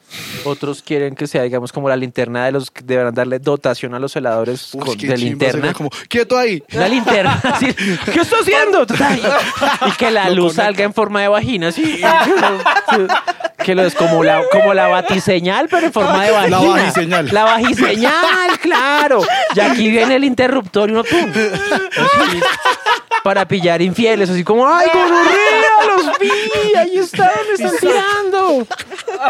[0.45, 3.99] Otros quieren que sea, digamos, como la linterna de los que deberán darle dotación a
[3.99, 5.73] los heladores Uy, con- de linterna.
[5.73, 6.63] como, ¡quieto ahí!
[6.73, 7.39] Una linterna.
[7.43, 8.85] así, ¿Qué está haciendo?
[9.87, 10.63] Y que la luz conecta.
[10.65, 12.01] salga en forma de vagina, así.
[13.63, 16.59] Que lo es como la, como la batiseñal, pero en forma de vagina.
[16.59, 17.29] bajiseñal.
[17.31, 19.21] La bajiseñal, claro.
[19.55, 21.31] Y aquí viene el interruptor y uno pum.
[23.23, 25.95] Para pillar infieles, así como, ¡ay, gonorrea!
[25.95, 26.75] ¡Los vi!
[26.77, 27.29] ¡Ahí están!
[27.47, 28.67] ¡Me están tirando!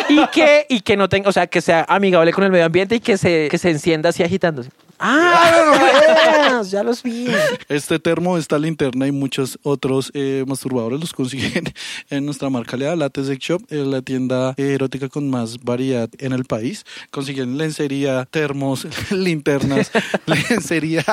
[0.10, 2.96] Y que, y que no tenga, o sea, que sea amigable con el medio ambiente
[2.96, 4.72] y que se, que se encienda así agitándose.
[5.06, 6.62] ¡Ah!
[6.70, 7.28] Ya los vi.
[7.68, 11.66] Este termo, esta linterna y muchos otros eh, masturbadores los consiguen
[12.10, 16.32] en nuestra marca Lea, Latte Sex Shop, eh, la tienda erótica con más variedad en
[16.32, 16.86] el país.
[17.12, 19.92] Consiguen lencería, termos, linternas,
[20.26, 21.04] lencería,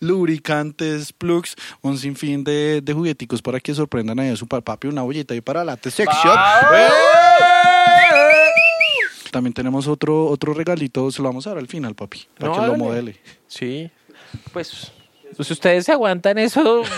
[0.00, 5.34] lubricantes, plugs, un sinfín de, de jugueticos para que sorprendan a su papi, una bollita
[5.34, 6.38] y para Latte Sex Shop.
[9.30, 12.60] También tenemos otro, otro regalito, se lo vamos a dar al final, papi, para No,
[12.60, 13.16] que lo modele.
[13.46, 13.90] Sí.
[14.52, 14.92] Pues,
[15.36, 16.82] pues ustedes se aguantan eso.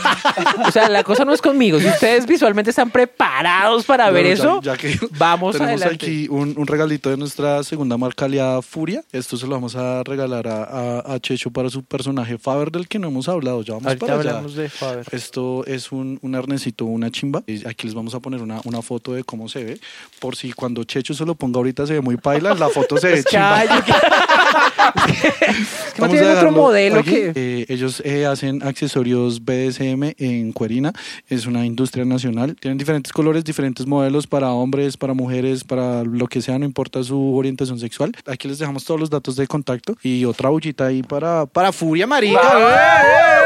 [0.66, 1.80] O sea, la cosa no es conmigo.
[1.80, 6.06] Si ustedes visualmente están preparados para ver ya- eso, ya que vamos tenemos adelante.
[6.06, 9.02] aquí un, un regalito de nuestra segunda marca aliada Furia.
[9.12, 12.86] Esto se lo vamos a regalar a, a- a Checho para su personaje Faber del
[12.88, 13.62] que no hemos hablado.
[13.62, 14.30] Ya vamos Ahorita para allá.
[14.30, 15.06] hablamos de Faber.
[15.12, 17.42] Esto es un, un arnesito, una chimba.
[17.46, 19.80] Y aquí les vamos a poner una, una foto de cómo se ve.
[20.20, 23.08] Por si cuando Checho se lo ponga ahorita se ve muy paila, la foto se
[23.12, 23.62] ve Es chimba.
[23.62, 23.92] que-
[25.10, 27.10] Es que no Vamos tienen a otro modelo aquí.
[27.10, 27.32] que.
[27.34, 30.92] Eh, ellos eh, hacen accesorios BDSM en Cuerina.
[31.28, 32.56] Es una industria nacional.
[32.56, 37.02] Tienen diferentes colores, diferentes modelos para hombres, para mujeres, para lo que sea, no importa
[37.02, 38.12] su orientación sexual.
[38.26, 42.06] Aquí les dejamos todos los datos de contacto y otra bullita ahí para, para Furia
[42.06, 43.39] Marica.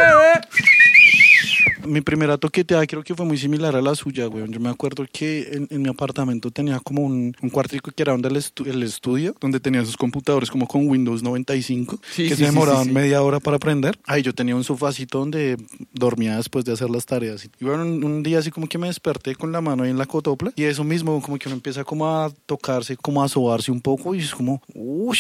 [1.87, 4.44] Mi primera toqueteada creo que fue muy similar a la suya, güey.
[4.51, 8.12] Yo me acuerdo que en, en mi apartamento tenía como un, un cuartico que era
[8.12, 12.31] donde el, estu- el estudio, donde tenía sus computadores como con Windows 95, Sí, que
[12.31, 13.99] sí, se demoraban sí, media hora para aprender.
[14.07, 15.57] Ahí yo tenía un sofacito donde
[15.92, 17.44] dormía después de hacer las tareas.
[17.61, 19.99] Y bueno, un, un día así como que me desperté con la mano ahí en
[19.99, 23.70] la cotopla y eso mismo como que uno empieza como a tocarse, como a sobarse
[23.70, 25.18] un poco y es como, uff,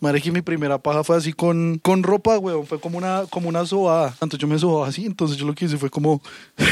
[0.00, 3.48] madre que mi primera paja fue así con, con ropa, weón, fue como una, como
[3.48, 4.10] una sobada.
[4.14, 6.22] Entonces yo me sobaba así, entonces yo lo que hice fue como...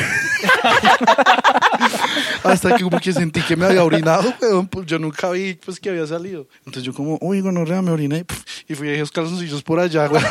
[2.44, 5.80] Hasta que como que sentí que me había orinado, weón, pues yo nunca vi pues
[5.80, 6.46] que había salido.
[6.60, 8.24] Entonces yo como, uy, gonorrea, me oriné
[8.68, 10.24] y fui a esos calzoncillos por allá, weón.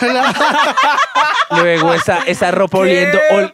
[1.52, 3.54] Luego esa, esa ropa oliendo, ol-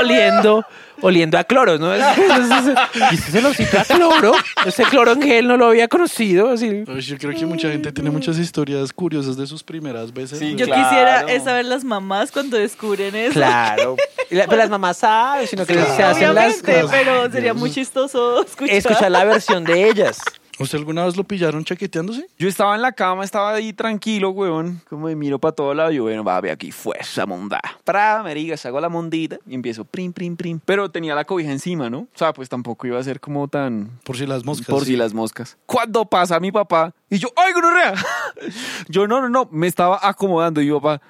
[0.00, 0.64] oliendo,
[1.02, 1.92] oliendo a cloro, ¿no?
[3.10, 4.32] Y ese olorcito a cloro,
[4.64, 6.84] ese cloro en gel no lo había conocido, así.
[7.00, 10.38] Yo creo que mucha gente tiene muchas historias curiosas de sus primeras veces.
[10.38, 10.54] Sí.
[10.56, 10.82] Yo Claro.
[10.88, 13.34] quisiera es saber las mamás cuando descubren eso.
[13.34, 13.96] Claro.
[14.30, 18.76] La- pero las mamás saben, sino que se hacen las pero sería muy chistoso escuchar.
[18.76, 20.18] escuchar la versión de ellas.
[20.62, 22.26] ¿Usted alguna vez lo pillaron chaqueteándose?
[22.38, 24.80] Yo estaba en la cama, estaba ahí tranquilo, weón.
[24.88, 25.90] Como me miro para todo lado.
[25.90, 27.60] Yo, bueno, va, ve aquí fue esa monda.
[27.82, 30.60] Pra, me digas, hago la mondita y empiezo prim, prim, prim.
[30.64, 32.00] Pero tenía la cobija encima, ¿no?
[32.00, 33.98] O sea, pues tampoco iba a ser como tan.
[34.04, 34.68] Por si las moscas.
[34.68, 34.92] Por sí.
[34.92, 35.58] si las moscas.
[35.66, 37.94] Cuando pasa mi papá y yo, ¡ay, gonorrea!
[38.88, 41.02] Yo, no, no, no, me estaba acomodando y mi papá.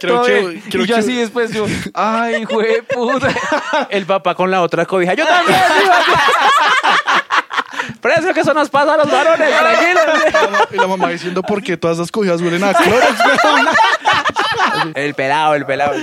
[0.00, 3.28] Creo que, creo y yo que- así después, yo, ¡ay, güey, puta!
[3.90, 5.14] El papá con la otra cobija.
[5.14, 5.58] Yo también.
[8.00, 10.04] Pero eso que eso nos pasa a los varones, tranquilos.
[10.72, 13.68] Y la mamá diciendo por qué todas esas cobijas huelen a clorox, weón.
[14.94, 15.94] El pelado, el pelado.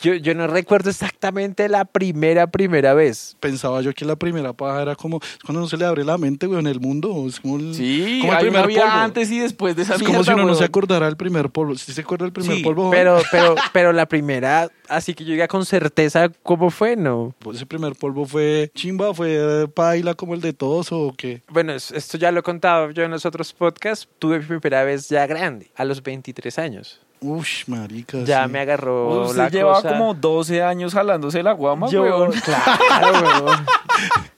[0.00, 3.36] Yo, yo no recuerdo exactamente la primera, primera vez.
[3.40, 6.16] Pensaba yo que la primera paja era como es cuando no se le abre la
[6.18, 7.24] mente, weón, el mundo.
[7.28, 9.04] Es como el, Sí, como el hay una primer vida polvo.
[9.04, 11.76] antes y después de esa Es como si uno no se acordara del primer polvo.
[11.76, 15.32] Si se acuerda del primer Sí, polvo, pero, pero, pero la primera, así que yo
[15.32, 17.34] diga con certeza cómo fue, no.
[17.52, 21.42] ese primer polvo fue chimba, fue paila como el de todos o qué.
[21.48, 24.08] Bueno, es- esto ya lo he contado yo en los otros podcasts.
[24.18, 27.00] Tuve mi primera vez ya grande, a los 23 años.
[27.20, 28.18] Ush, marica.
[28.24, 28.50] Ya sí.
[28.50, 29.90] me agarró Usted la lleva cosa.
[29.90, 32.32] como 12 años jalándose la guama, Yo, weón.
[32.32, 33.66] claro, weón.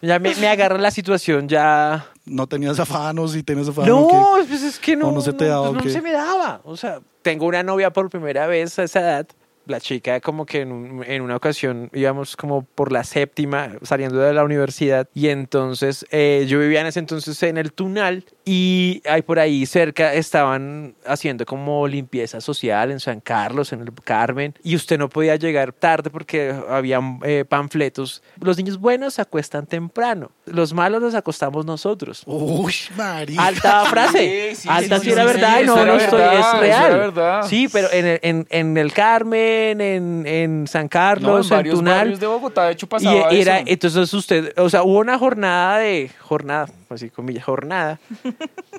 [0.01, 2.07] Ya me, me agarra la situación ya...
[2.25, 3.89] No tenías afanos y tenías afanos.
[3.89, 4.09] No,
[4.49, 5.91] pues es que no, ¿O no se te daba pues no qué?
[5.91, 6.61] se me daba.
[6.65, 9.27] O sea, tengo una novia por primera vez a esa edad
[9.65, 14.19] la chica como que en, un- en una ocasión íbamos como por la séptima saliendo
[14.19, 19.03] de la universidad y entonces eh, yo vivía en ese entonces en el Tunal y
[19.09, 24.55] ahí por ahí cerca estaban haciendo como limpieza social en San Carlos, en el Carmen
[24.65, 28.23] y usted no podía llegar tarde porque habían eh, panfletos.
[28.41, 32.23] Los niños buenos se acuestan temprano, los malos los acostamos nosotros.
[32.27, 33.41] Uy, María.
[33.47, 34.55] Alta frase.
[34.55, 37.13] Sí, sí, Alta sí, sí, era verdad y no, era no estoy, es real.
[37.15, 37.43] era.
[37.45, 41.59] Sí, pero en el, en, en el Carmen, en, en San No, Carlos, en en,
[41.59, 41.97] varios Tunal.
[41.99, 43.65] barrios de Bogotá, de hecho, Y pasaba era, eso.
[43.69, 48.01] entonces usted, o sea, hubo una jornada de, jornada, así comillas, jornada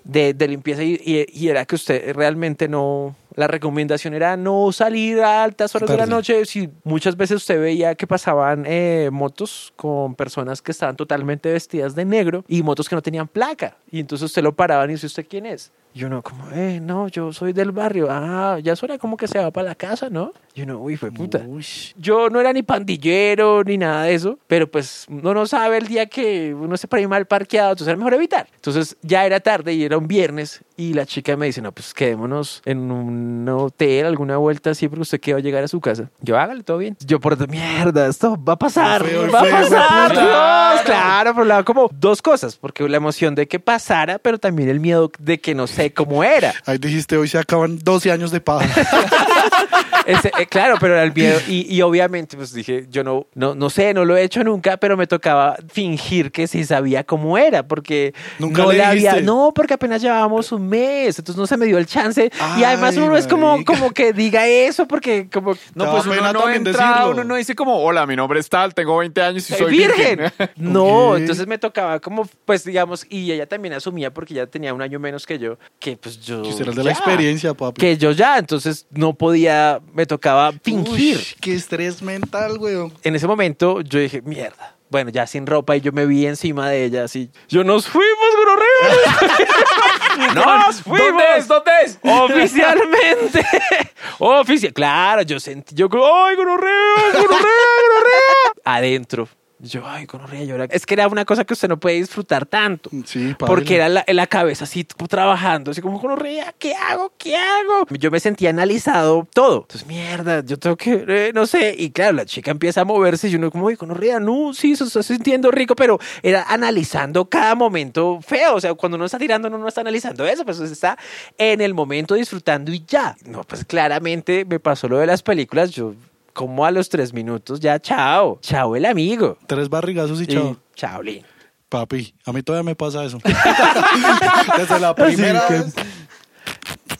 [0.04, 4.72] de, de limpieza y, y- y era que usted realmente no, la recomendación era no
[4.72, 6.46] salir a altas horas de la noche.
[6.46, 11.96] Si muchas veces usted veía que pasaban eh, motos con personas que estaban totalmente vestidas
[11.96, 13.78] de negro y motos que no tenían placa.
[13.92, 15.72] Y entonces usted lo paraban y dice, ¿usted quién es?
[15.95, 18.08] Y uno como, eh, no, yo soy del barrio.
[18.10, 20.34] Ah, ya suena como que se va para la casa, ¿no?
[20.56, 21.43] Y uno, uy, fue puta.
[21.47, 21.65] Uy.
[21.97, 25.88] Yo no era ni pandillero ni nada de eso, pero pues uno no sabe el
[25.88, 28.47] día que uno se para ir mal parqueado, entonces era mejor evitar.
[28.56, 31.93] Entonces ya era tarde y era un viernes y la chica me dice, no, pues
[31.93, 35.79] quedémonos en un hotel, alguna vuelta así, porque usted que va a llegar a su
[35.79, 36.10] casa.
[36.21, 36.97] Yo hágale, todo bien.
[37.06, 40.82] Yo por mierda, esto va a pasar, feo, va a feo, pasar, fue Dios, puta.
[40.86, 44.69] claro, por un lado como dos cosas, porque la emoción de que pasara, pero también
[44.69, 46.54] el miedo de que no sé cómo era.
[46.65, 48.67] Ahí dijiste, hoy se acaban 12 años de paja.
[50.06, 51.39] Ese, eh, claro, pero era el miedo.
[51.48, 54.78] Y, y obviamente, pues dije, yo no, no, no sé, no lo he hecho nunca,
[54.78, 59.22] pero me tocaba fingir que sí sabía cómo era, porque Nunca no le había.
[59.22, 62.32] No, porque apenas llevábamos un mes, entonces no se me dio el chance.
[62.58, 65.56] y además uno es como, como que diga eso, porque como.
[65.76, 67.12] No, pues uno no entra, decirlo.
[67.12, 69.72] uno no dice como, hola, mi nombre es tal, tengo 20 años y "Soy soy
[69.78, 70.20] virgen.
[70.20, 70.50] virgen.
[70.58, 74.82] No, entonces me tocaba como, pues digamos, y ella también asumía porque ya tenía un
[74.82, 76.42] año menos que yo, que pues yo.
[76.42, 77.80] Que de la experiencia, papi.
[77.80, 81.17] Que yo ya, entonces no podía, me tocaba fingir.
[81.17, 82.91] Uy, qué estrés mental, weón.
[83.03, 84.75] en ese momento yo dije, mierda.
[84.89, 87.32] Bueno, ya sin ropa y yo me vi encima de ella así.
[87.49, 90.34] Yo nos fuimos, gonorrea.
[90.36, 91.08] nos fuimos.
[91.08, 91.47] ¿Dónde es?
[91.47, 91.99] ¿Dónde es?
[92.03, 93.43] Oficialmente.
[94.19, 94.73] Oficial.
[94.73, 98.53] Claro, yo sentí, yo ay, gonorrea, gonorrea, gonorrea.
[98.65, 99.27] Adentro.
[99.63, 100.65] Yo, ay, gonorrea, yo era...
[100.65, 102.89] Es que era una cosa que usted no puede disfrutar tanto.
[103.06, 103.49] Sí, papi.
[103.49, 107.13] Porque era la, en la cabeza así trabajando, así como gonorrea, ¿qué hago?
[107.17, 107.88] ¿Qué hago?
[107.91, 109.62] Yo me sentía analizado todo.
[109.62, 111.73] Entonces, mierda, yo tengo que, eh, no sé.
[111.78, 114.84] Y claro, la chica empieza a moverse y uno como, oye, gonorrea, no, sí, se
[114.84, 118.56] está sintiendo rico, pero era analizando cada momento feo.
[118.56, 120.97] O sea, cuando uno está tirando, uno no está analizando eso, pues está
[121.38, 123.15] en el momento disfrutando y ya.
[123.26, 125.93] No, pues claramente me pasó lo de las películas, yo
[126.34, 129.38] como a los tres minutos ya, chao, chao el amigo.
[129.48, 130.52] Tres barrigazos y chao.
[130.52, 131.24] Y chao, Lin.
[131.69, 133.19] Papi, a mí todavía me pasa eso.
[134.58, 135.74] Desde la primera que- vez.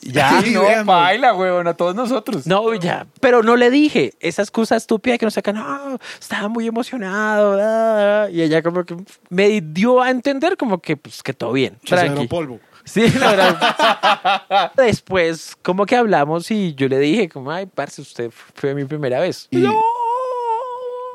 [0.02, 0.41] Ya.
[0.41, 2.46] Sí, no, baila, weón, a todos nosotros.
[2.46, 6.67] No, ya, pero no le dije esa excusa estúpida que nos saca, no, estaba muy
[6.67, 8.98] emocionado, ah, ah", y ella como que
[9.30, 12.28] me dio a entender como que, pues, que todo bien, tranqui.
[12.28, 12.60] polvo.
[12.86, 18.32] Sí, no, era- Después, como que hablamos y yo le dije, como, ay, parce, usted
[18.56, 19.48] fue mi primera vez.
[19.52, 19.58] Y-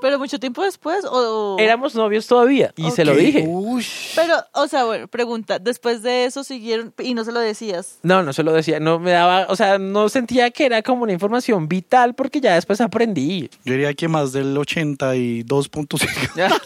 [0.00, 1.56] Pero mucho tiempo después, o...
[1.58, 3.44] Éramos novios todavía y se lo dije.
[3.46, 3.84] Uy.
[4.14, 7.98] Pero, o sea, bueno, pregunta, después de eso siguieron y no se lo decías.
[8.02, 11.02] No, no se lo decía, no me daba, o sea, no sentía que era como
[11.02, 13.50] una información vital porque ya después aprendí.
[13.64, 16.60] Yo diría que más del 82.5%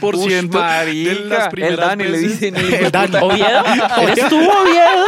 [0.00, 0.64] por Ush, ciento de
[1.28, 3.16] las el primeras Dani le veces- dicen, el El Dani.
[3.20, 3.64] ¿Oviedo?
[4.02, 5.06] ¿Eres tú, Oviedo?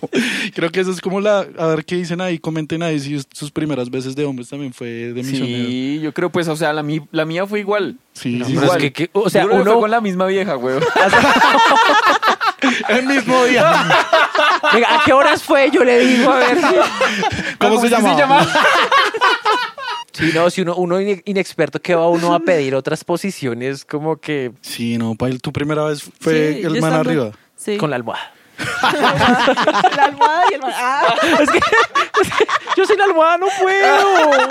[0.54, 3.52] Creo que eso es como la, a ver qué dicen ahí, comenten ahí si sus
[3.52, 5.70] primeras veces de hombres también fue de misionero.
[5.70, 7.98] Sí, yo creo, pues, o sea, la, mi- la mía fue igual.
[8.14, 8.80] Sí, No, sí, es igual.
[8.82, 10.84] que- que- o sea, uno- fue con la misma vieja, weón.
[12.90, 13.72] el mismo día.
[14.73, 15.69] Venga, ¿a qué horas fue?
[15.71, 16.58] Yo le digo, a ver.
[17.60, 18.47] ¿Cómo, se es que llama?
[20.13, 24.17] Sí, no, si uno, uno ine- inexperto que va uno a pedir otras posiciones como
[24.17, 27.32] que Sí, no, Pail, tu primera vez fue Sí, el man arriba.
[27.55, 27.77] Sí.
[27.77, 28.32] con la almohada.
[28.91, 30.71] la almohada y el man.
[30.75, 31.15] Ah.
[31.39, 34.49] Es que, es que yo sin almohada no puedo.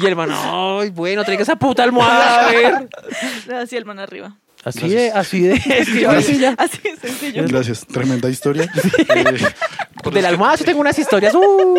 [0.00, 2.88] Y el man, ay, bueno, traiga esa puta almohada, a ver.
[3.62, 4.34] Así el man arriba.
[4.64, 5.54] Así de, así de.
[5.54, 6.54] es yo así ya.
[6.58, 7.44] Así de sencillo.
[7.48, 8.70] Gracias, tremenda historia.
[9.14, 9.24] Eh,
[10.12, 11.34] De la almohada sí tengo unas historias.
[11.36, 11.74] ¡uh!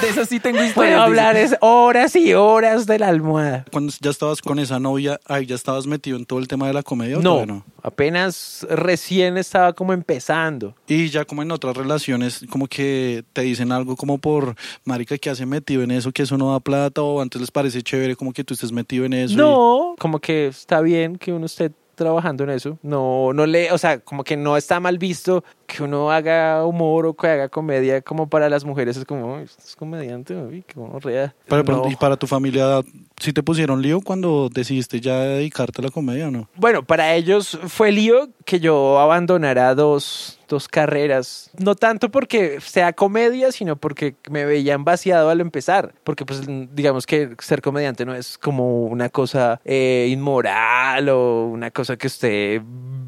[0.00, 0.74] de eso sí tengo historias.
[0.74, 3.64] Puedo hablar es horas y horas de la almohada.
[3.72, 6.72] Cuando ya estabas con esa novia, ahí ya estabas metido en todo el tema de
[6.74, 7.18] la comedia.
[7.18, 7.64] ¿o No, no?
[7.82, 10.74] apenas recién estaba como empezando.
[10.86, 14.54] Y ya como en otras relaciones, como que te dicen algo como por,
[14.84, 17.82] marica, que hace metido en eso, que eso no da plata, o antes les parece
[17.82, 19.32] chévere como que tú estés metido en eso.
[19.32, 21.70] y- No, como que está bien que uno esté
[22.00, 22.78] trabajando en eso.
[22.82, 27.06] No, no le, o sea, como que no está mal visto que uno haga humor
[27.06, 28.96] o que haga comedia como para las mujeres.
[28.96, 31.34] Es como, "Ay, este es comediante, uy, qué gonorrea".
[31.48, 31.90] Pero, pero, No.
[31.90, 32.80] ¿Y para tu familia,
[33.18, 36.48] sí te pusieron lío cuando decidiste ya dedicarte a la comedia o no?
[36.56, 41.50] Bueno, para ellos fue lío que yo abandonara dos, dos carreras.
[41.58, 45.94] No tanto porque sea comedia, sino porque me veían vaciado al empezar.
[46.02, 46.42] Porque, pues,
[46.74, 52.08] digamos que ser comediante no es como una cosa eh, inmoral o una cosa que
[52.08, 52.60] esté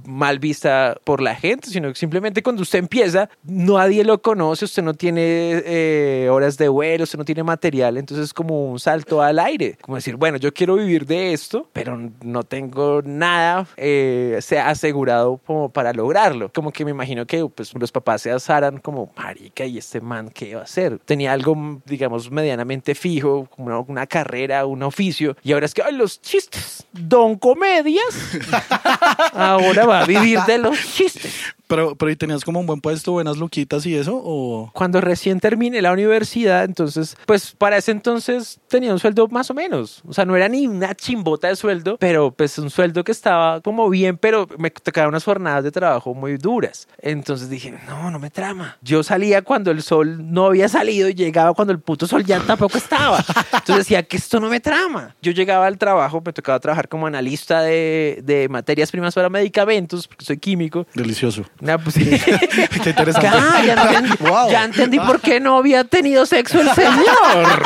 [0.07, 4.83] mal vista por la gente, sino que simplemente cuando usted empieza, nadie lo conoce, usted
[4.83, 9.23] no tiene eh, horas de vuelo, usted no tiene material, entonces es como un salto
[9.23, 9.79] al aire.
[9.81, 15.41] Como decir, bueno, yo quiero vivir de esto, pero no tengo nada eh, sea asegurado
[15.47, 16.51] como para lograrlo.
[16.53, 20.31] Como que me imagino que pues, los papás se asaran como, marica, ¿y este man
[20.31, 20.99] qué va a hacer?
[20.99, 25.95] Tenía algo, digamos, medianamente fijo, como una, carrera, un oficio, y ahora es que, ay,
[25.95, 28.41] los chistes, don comedias,
[29.33, 31.32] ahora a vivir de los chistes.
[31.73, 34.21] Pero, pero ¿y tenías como un buen puesto, buenas luquitas y eso?
[34.23, 39.51] ¿O Cuando recién terminé la universidad, entonces, pues para ese entonces tenía un sueldo más
[39.51, 40.03] o menos.
[40.07, 43.63] O sea, no era ni una chimbota de sueldo, pero pues un sueldo que estaba
[43.63, 46.89] como bien, pero me tocaban unas jornadas de trabajo muy duras.
[46.99, 48.77] Entonces dije, no, no me trama.
[48.83, 52.39] Yo salía cuando el sol no había salido y llegaba cuando el puto sol ya
[52.41, 53.25] tampoco estaba.
[53.51, 55.17] Entonces decía que esto no me trama.
[55.23, 60.07] Yo llegaba al trabajo, me tocaba trabajar como analista de, de materias primas para medicamentos,
[60.07, 60.87] porque soy químico.
[60.93, 61.47] delicioso?
[61.63, 62.05] Nah, pues, sí.
[62.83, 63.29] Qué interesante.
[63.33, 64.51] Ah, ya, entendí, Wow.
[64.51, 67.63] ya entendí por qué no había tenido sexo el señor.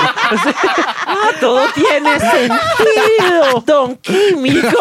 [1.06, 4.68] Ah, todo tiene sentido, don químico.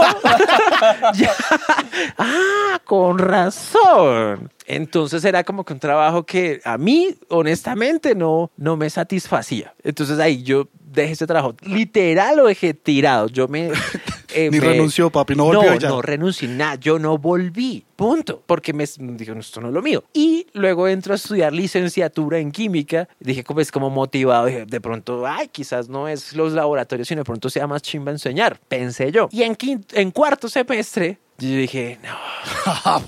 [1.13, 1.31] Ya.
[2.17, 4.51] Ah, con razón.
[4.65, 9.73] Entonces era como que un trabajo que a mí, honestamente, no, no me satisfacía.
[9.83, 11.55] Entonces ahí yo dejé ese trabajo.
[11.61, 13.27] Literal lo dejé tirado.
[13.29, 13.71] Yo me...
[14.35, 15.89] eh, Ni me- renunció, papi, no volvió no, ya.
[15.89, 19.81] No, renuncié, nada, yo no volví, punto, porque me dije, no, esto no es lo
[19.81, 20.03] mío.
[20.13, 24.81] Y luego entro a estudiar licenciatura en química, dije, como es como motivado, dije, de
[24.81, 29.11] pronto, ay, quizás no es los laboratorios, sino de pronto sea más chimba enseñar, pensé
[29.11, 29.29] yo.
[29.31, 33.01] Y en, quin- en cuarto semestre, yo dije, no,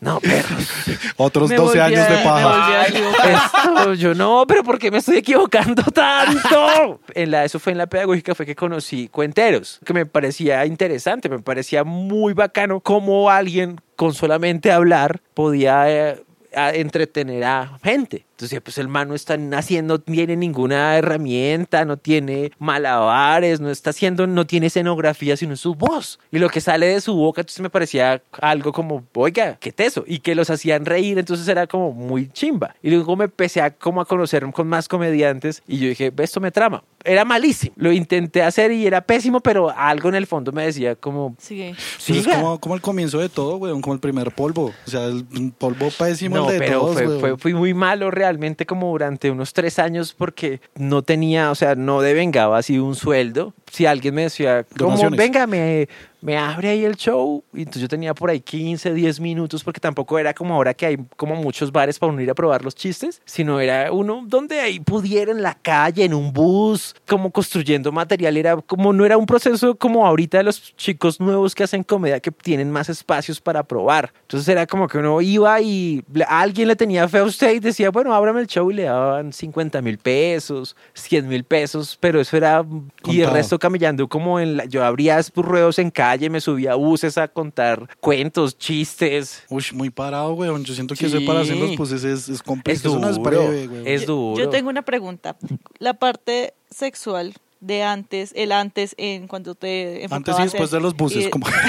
[0.00, 0.68] no, perros.
[1.16, 2.86] Otros Me 12 volví a- años de paja.
[2.86, 7.00] Esto, yo no, pero ¿por qué me estoy equivocando tanto?
[7.14, 11.28] En la, eso fue en la pedagógica, fue que conocí cuenteros, que me parecía interesante,
[11.28, 16.22] me parecía muy bacano cómo alguien con solamente hablar podía eh,
[16.54, 18.26] a- entretener a gente.
[18.32, 23.70] Entonces, pues el man no está haciendo, no tiene ninguna herramienta, no tiene malabares, no
[23.70, 26.18] está haciendo, no tiene escenografía, sino su voz.
[26.30, 30.04] Y lo que sale de su boca, entonces me parecía algo como, oiga, qué teso.
[30.06, 32.74] Y que los hacían reír, entonces era como muy chimba.
[32.82, 36.24] Y luego me empecé a, como a conocer con más comediantes y yo dije, "Ve,
[36.24, 36.82] esto me trama.
[37.04, 37.74] Era malísimo.
[37.76, 41.74] Lo intenté hacer y era pésimo, pero algo en el fondo me decía como, Sigue.
[42.06, 44.72] Pues es como, como el comienzo de todo, weón, como el primer polvo.
[44.86, 45.24] O sea, el
[45.58, 49.32] polvo pésimo No, el de pero todos, fue, fue- fui muy malo realmente como durante
[49.32, 53.52] unos tres años porque no tenía, o sea, no devengaba así un sueldo.
[53.68, 55.88] Si alguien me decía, como, venga, me,
[56.22, 59.80] me abre ahí el show, y entonces yo tenía por ahí 15, 10 minutos porque
[59.80, 62.74] tampoco era como ahora que hay como muchos bares para uno ir a probar los
[62.74, 67.92] chistes, sino era uno donde ahí pudiera en la calle, en un bus, como construyendo
[67.92, 71.82] material, era como no era un proceso como ahorita de los chicos nuevos que hacen
[71.82, 74.12] comedia que tienen más espacios para probar.
[74.22, 77.58] Entonces era como que uno iba y a alguien le tenía fe a usted y
[77.58, 82.20] decía, bueno, ábrame el show y le daban 50 mil pesos, 100 mil pesos, pero
[82.20, 82.64] eso era...
[83.04, 84.64] Y el resto caminando como en la...
[84.66, 89.44] Yo abría ruedos en calle, me subía a buses a contar cuentos, chistes.
[89.48, 90.62] Uy, muy parado, weón.
[90.64, 91.16] Yo siento que Sí.
[91.16, 92.76] ese para hacer los buses es, es complejo.
[92.88, 93.86] Es no es duro, breve, weón.
[93.86, 94.44] es Yo- duro.
[94.44, 95.36] Yo tengo una pregunta.
[95.78, 100.80] La parte sexual de antes, el antes en cuando te Antes y después en- de
[100.82, 101.46] los buses, y- como...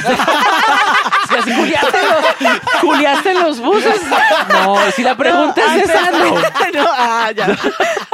[1.56, 4.01] Juliaste los, juliaste en los buses.
[4.51, 6.36] No, si la pregunta es esa, no.
[6.73, 7.47] no, ah, ya.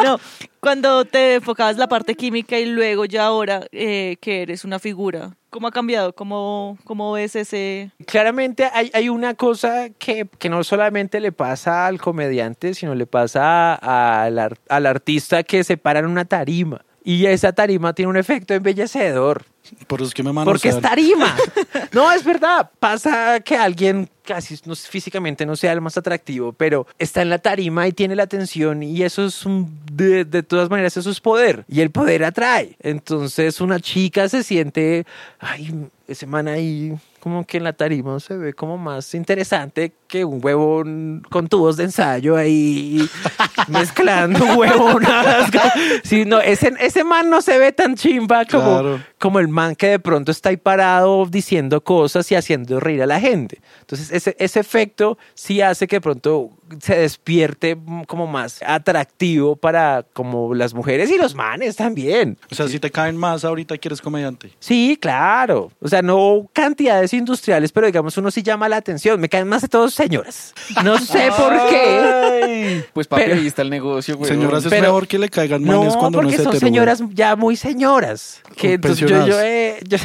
[0.04, 0.20] No,
[0.60, 5.32] cuando te enfocabas la parte química y luego ya ahora eh, que eres una figura,
[5.50, 6.14] ¿cómo ha cambiado?
[6.14, 7.92] ¿Cómo, cómo ves ese...?
[8.06, 13.06] Claramente hay, hay una cosa que, que no solamente le pasa al comediante, sino le
[13.06, 16.82] pasa a- al, ar- al artista que se para en una tarima.
[17.10, 19.44] Y esa tarima tiene un efecto embellecedor.
[19.88, 20.82] Por eso es que me Porque es manosean.
[20.82, 21.36] tarima.
[21.92, 22.70] No, es verdad.
[22.80, 27.40] Pasa que alguien casi no, físicamente no sea el más atractivo, pero está en la
[27.40, 31.20] tarima y tiene la atención y eso es un, de, de todas maneras, eso es
[31.20, 31.66] poder.
[31.68, 32.76] Y el poder atrae.
[32.80, 35.06] Entonces una chica se siente,
[35.40, 40.24] ay, ese man ahí como que en la tarima se ve como más interesante que
[40.24, 43.02] un huevón con tubos de ensayo ahí
[43.68, 45.50] mezclando huevonadas.
[46.04, 49.00] Sí, no, ese, ese man no se ve tan chimba como, Claro.
[49.20, 53.06] Como el man que de pronto está ahí parado diciendo cosas y haciendo reír a
[53.06, 53.62] la gente.
[53.82, 56.52] Entonces, ese, ese efecto sí hace que de pronto
[56.82, 62.38] se despierte como más atractivo para como las mujeres y los manes también.
[62.52, 64.52] O sea, si te caen más ahorita que eres comediante.
[64.60, 65.72] Sí, claro.
[65.82, 69.20] O sea, no cantidades industriales, pero digamos uno sí llama la atención.
[69.20, 70.54] Me caen más de todos señoras.
[70.84, 72.84] No sé por qué.
[72.94, 74.30] Pues papi, Pero- ahí está el negocio, güey.
[74.30, 76.68] Señoras, es pero- mejor que le caigan manes No, cuando no porque es son hetero,
[76.68, 77.14] señoras güey.
[77.16, 78.42] ya muy señoras.
[78.56, 79.98] Que entonces yo, yo, eh, yo-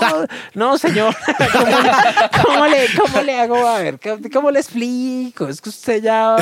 [0.00, 1.14] no, no, señor.
[1.52, 3.66] ¿Cómo, le- cómo le, ¿Cómo le hago?
[3.66, 5.48] A ver, ¿cómo- ¿cómo le explico?
[5.48, 6.36] Es que usted ya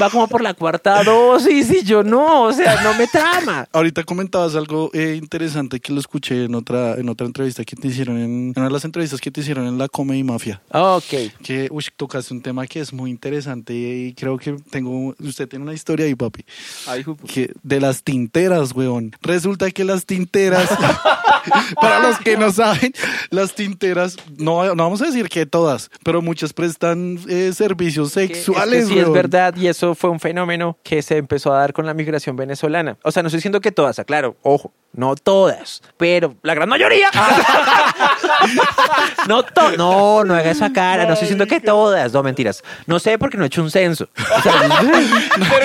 [0.00, 3.68] va como por la cuarta dosis y yo no, o sea, no me trama.
[3.72, 7.88] Ahorita comentabas algo eh, interesante que lo escuché en otra, en otra entrevista que te
[7.88, 10.60] hicieron, en, en una de las entrevistas que te hicieron en la Comedy Mafia.
[10.70, 11.32] Ok.
[11.42, 15.64] Que uy, tocaste un tema que es muy interesante y creo que tengo, usted tiene
[15.64, 16.44] una historia ahí, papi.
[16.86, 17.04] Ay.
[17.26, 19.14] Que de las tinteras, weón.
[19.22, 20.68] Resulta que las tinteras,
[21.80, 22.92] para los que no saben,
[23.30, 28.28] las tinteras, no, no vamos a decir que todas, pero muchas prestan eh, servicios es
[28.28, 31.72] que sexuales, sí, es verdad, y eso fue un fenómeno que se empezó a dar
[31.72, 32.96] con la migración venezolana.
[33.02, 37.08] O sea, no estoy diciendo que todas, aclaro, ojo, no todas, pero la gran mayoría.
[39.28, 42.62] no, to- no, no haga esa cara, no estoy diciendo que todas, no mentiras.
[42.86, 44.08] No sé porque no he hecho un censo.
[44.38, 44.52] O sea,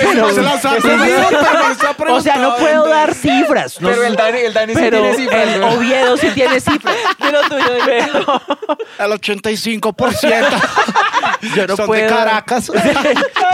[0.02, 1.26] Pero se las ha pedido,
[2.10, 3.80] o sea, no puedo dar cifras.
[3.80, 5.62] no Pero el Dani- el Dani sí pero tiene cifras, El.
[5.62, 6.96] Oviedo sí tiene cifras.
[7.18, 7.62] Pero tuyo,
[8.98, 10.60] Al 85%.
[11.54, 12.70] yo no Son de puedo Caracas.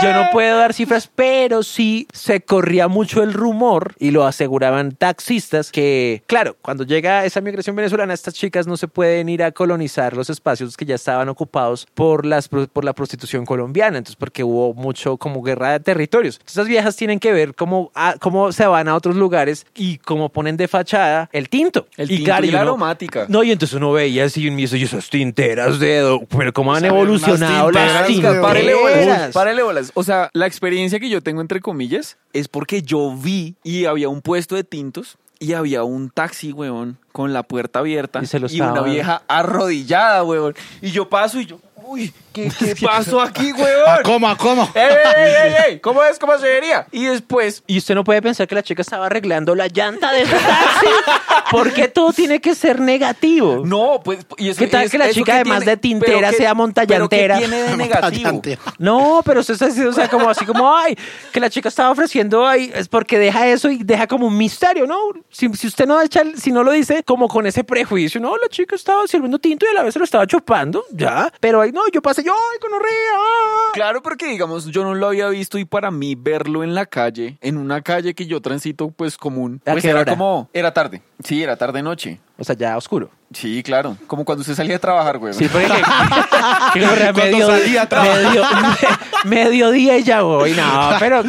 [0.01, 4.91] Yo no puedo dar cifras, pero sí se corría mucho el rumor y lo aseguraban
[4.93, 9.51] taxistas que, claro, cuando llega esa migración venezolana, estas chicas no se pueden ir a
[9.51, 14.43] colonizar los espacios que ya estaban ocupados por las por la prostitución colombiana, entonces porque
[14.43, 16.39] hubo mucho como guerra de territorios.
[16.45, 20.29] Estas viejas tienen que ver cómo a- cómo se van a otros lugares y cómo
[20.29, 21.87] ponen de fachada el tinto.
[21.97, 23.25] El y tinto claro, y la uno- aromática.
[23.27, 28.07] No, y entonces uno veía así y esas tinteras de, pero cómo han evolucionado las
[28.07, 29.33] tinteras.
[29.33, 29.91] Párele bolas.
[29.95, 34.09] O sea, la experiencia que yo tengo, entre comillas, es porque yo vi y había
[34.09, 38.39] un puesto de tintos y había un taxi, weón, con la puerta abierta Y se
[38.49, 40.55] y una vieja arrodillada, weón.
[40.81, 43.99] Y yo paso y yo, uy, ¿qué, qué pasó aquí, ¿A weón?
[44.03, 44.69] cómo, a cómo?
[44.75, 45.79] ¡Ey, ey, ey, ey!
[45.79, 46.19] ¿Cómo es?
[46.19, 46.85] ¿Cómo se vería?
[46.91, 50.25] Y después, Y usted no puede pensar que la chica estaba arreglando la llanta de
[50.25, 50.87] su taxi.
[51.51, 53.61] Porque todo tiene que ser negativo.
[53.65, 54.25] no, pues...
[54.37, 57.35] Y eso, ¿Qué tal es- que la eso chica, además de tintera, que- sea montallantera?
[57.35, 58.01] pero que tiene de negativo?
[58.31, 58.61] Montallantera.
[58.79, 60.97] No, pero usted está diciendo, o sea, como así como, ay,
[61.31, 64.85] que la chica estaba ofreciendo, ay, es porque deja eso y deja como un misterio,
[64.87, 64.97] ¿no?
[65.29, 68.35] Si, si usted no echa, el- si no lo dice como con ese prejuicio, no,
[68.37, 71.31] la chica estaba sirviendo tinto y a la vez se lo estaba chupando, ya.
[71.39, 73.69] Pero ahí no, yo pasé, yo, ay, con ah.
[73.73, 77.37] Claro, porque digamos, yo no lo había visto y para mí verlo en la calle,
[77.41, 80.11] en una calle que yo transito pues común, ¿A pues qué era hora?
[80.13, 82.19] como, era tarde, sí, era tarde noche.
[82.37, 83.09] O sea, ya oscuro.
[83.33, 85.33] Sí, claro, como cuando usted salía a trabajar, güey.
[85.33, 85.67] Sí, porque
[87.13, 88.23] medio, salía a trabajar.
[88.23, 88.43] medio,
[89.25, 91.23] mediodía y ya voy, no, pero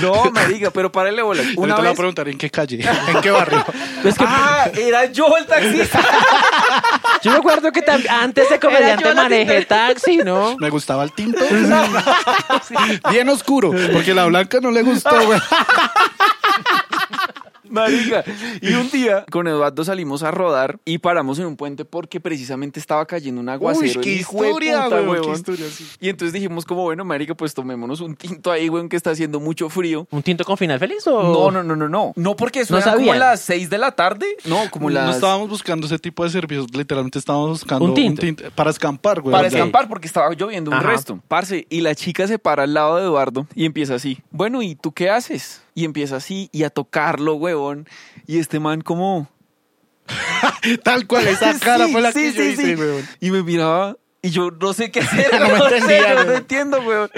[0.00, 1.46] No, marica, pero párale bolas.
[1.56, 1.96] Una Ahorita le voy a vez...
[1.98, 3.64] preguntar en qué calle, en qué barrio.
[4.04, 6.00] es que Ah, era yo el taxista.
[7.22, 10.56] Yo me acuerdo que antes de comediante manejé taxi, ¿no?
[10.58, 11.38] Me gustaba el tinto.
[13.10, 15.40] Bien oscuro, porque la blanca no le gustó, güey.
[17.72, 18.24] Marica.
[18.60, 22.78] Y un día con Eduardo salimos a rodar y paramos en un puente porque precisamente
[22.78, 23.98] estaba cayendo un aguacero.
[24.00, 25.20] Uy, qué historia, puta, güey.
[25.22, 25.86] Qué historia, sí.
[26.00, 29.40] Y entonces dijimos como, bueno, marica, pues tomémonos un tinto ahí, güey, que está haciendo
[29.40, 30.06] mucho frío.
[30.10, 31.22] ¿Un tinto con final feliz o...?
[31.22, 32.12] No, no, no, no, no.
[32.14, 34.26] No porque eso No era como las 6 de la tarde.
[34.44, 35.16] No, como No las...
[35.16, 38.44] estábamos buscando ese tipo de servicios, literalmente estábamos buscando Un tinto.
[38.54, 39.32] para escampar, güey.
[39.32, 41.20] Para escampar porque estaba lloviendo un resto.
[41.28, 44.18] Parce, y la chica se para al lado de Eduardo y empieza así.
[44.30, 45.62] Bueno, ¿y tú qué haces?
[45.74, 47.88] Y empieza así y a tocarlo, huevón.
[48.26, 49.28] Y este man como...
[50.82, 53.04] Tal cual, esa cara Sí, fue la sí, que yo sí, hice.
[53.20, 55.28] Y me miraba y yo no sé qué hacer.
[55.38, 57.10] No me no sé, entendía, no entiendo, weón.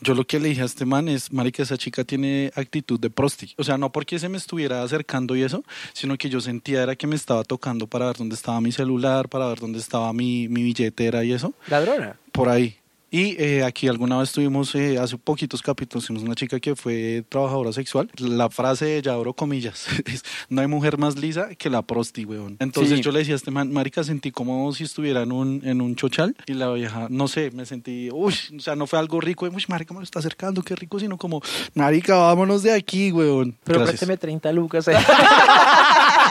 [0.00, 3.08] Yo lo que le dije a este man es, marica, esa chica tiene actitud de
[3.08, 3.54] prosti.
[3.56, 5.62] O sea, no porque se me estuviera acercando y eso,
[5.92, 9.28] sino que yo sentía era que me estaba tocando para ver dónde estaba mi celular,
[9.28, 11.54] para ver dónde estaba mi, mi billetera y eso.
[11.68, 12.16] Ladrona.
[12.32, 12.81] Por ahí.
[13.14, 17.22] Y eh, aquí alguna vez tuvimos, eh, hace poquitos capítulos, tuvimos una chica que fue
[17.28, 18.10] trabajadora sexual.
[18.16, 22.24] La frase de ella, abro comillas, es, no hay mujer más lisa que la prosti,
[22.24, 22.56] weón.
[22.58, 23.02] Entonces Sí.
[23.02, 25.94] yo le decía a este man, marica, sentí como si estuviera en un, en un
[25.94, 26.34] chochal.
[26.46, 29.64] Y la vieja, no sé, me sentí, uy, o sea, no fue algo rico, uy,
[29.68, 31.42] marica, me lo está acercando, qué rico, sino como,
[31.74, 33.54] marica, vámonos de aquí, weón.
[33.64, 34.88] Pero présteme 30 lucas.
[34.88, 34.92] eh.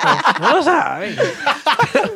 [0.42, 1.16] no lo sabe.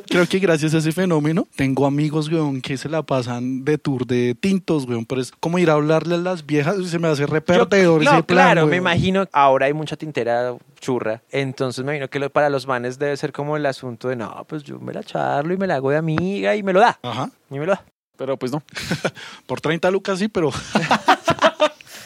[0.09, 4.05] Creo que gracias a ese fenómeno tengo amigos, weón, que se la pasan de tour
[4.05, 5.05] de tintos, weón.
[5.05, 8.01] Pero es como ir a hablarle a las viejas y se me hace re perdedor
[8.03, 12.19] ese no, plan, claro, me imagino ahora hay mucha tintera churra, entonces me imagino que
[12.19, 15.03] lo- para los manes debe ser como el asunto de no, pues yo me la
[15.03, 17.29] charlo y me la hago de amiga y me lo da, Ajá.
[17.49, 17.83] y me lo da.
[18.17, 18.63] Pero pues no.
[19.47, 20.49] Por 30 lucas sí, pero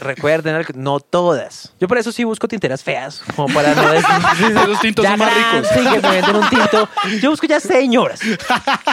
[0.01, 1.73] Recuerden, no todas.
[1.79, 4.05] Yo por eso sí busco tinteras feas, como para no decir...
[4.63, 5.67] Esos tintos son más ricos.
[5.73, 6.89] Sí, que me venden un tinto.
[7.21, 8.19] Yo busco ya señoras.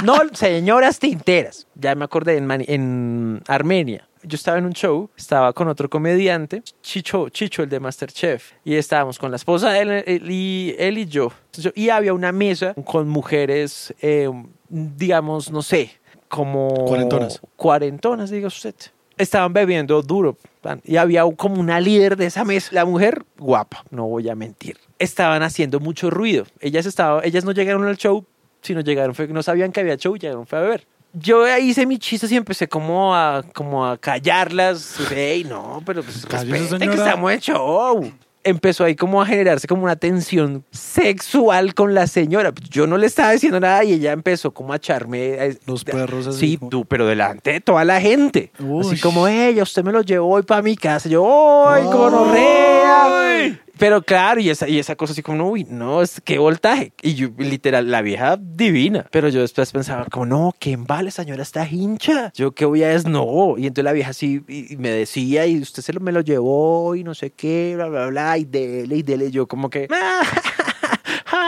[0.02, 1.66] No, señoras tinteras.
[1.74, 4.09] Ya me acordé en, Mani- en Armenia.
[4.22, 8.74] Yo estaba en un show, estaba con otro comediante, Chicho, Chicho, el de Masterchef, y
[8.74, 11.30] estábamos con la esposa de él, él y, él y yo.
[11.76, 14.28] Y había una mesa con mujeres, eh,
[14.68, 15.92] digamos, no sé,
[16.28, 16.68] como...
[16.86, 17.40] Cuarentonas.
[17.54, 18.74] Cuarentonas, diga usted.
[19.19, 20.37] Estaban bebiendo duro.
[20.85, 22.71] Y había como una líder de esa mesa.
[22.73, 24.77] La mujer, guapa, no voy a mentir.
[24.99, 26.45] Estaban haciendo mucho ruido.
[26.61, 28.25] Ellas, estaba, ellas no llegaron al show,
[28.62, 30.87] sino llegaron, fue, no sabían que había show, llegaron fue a beber.
[31.12, 34.99] Yo hice mis chistes y empecé como a, como a callarlas.
[35.11, 38.12] Ey, no, pero pues respeten que estamos en show.
[38.47, 42.53] Empezó ahí como a generarse como una tensión sexual con la señora.
[42.70, 45.59] Yo no le estaba diciendo nada y ella empezó como a echarme...
[45.66, 48.53] Los perros así Sí, tú, pero delante de toda la gente.
[48.61, 48.86] Uy.
[48.86, 51.09] Así como, ella, usted me lo llevó hoy para mi casa.
[51.09, 51.88] Yo, ¡ay, Ay.
[51.92, 53.61] gonorrea!
[53.79, 56.93] Pero claro, y esa, y esa cosa así como, uy, no, es qué voltaje.
[57.03, 59.07] Y yo, literal, la vieja divina.
[59.11, 62.33] Pero yo después pensaba, como, no, qué embale, señora, está hincha.
[62.35, 63.55] Yo qué voy a es no.
[63.59, 66.95] Y entonces la vieja así y, me decía, y usted se lo, me lo llevó,
[66.95, 69.31] y no sé qué, bla, bla, bla, y dele, y dele.
[69.31, 69.89] Yo como que,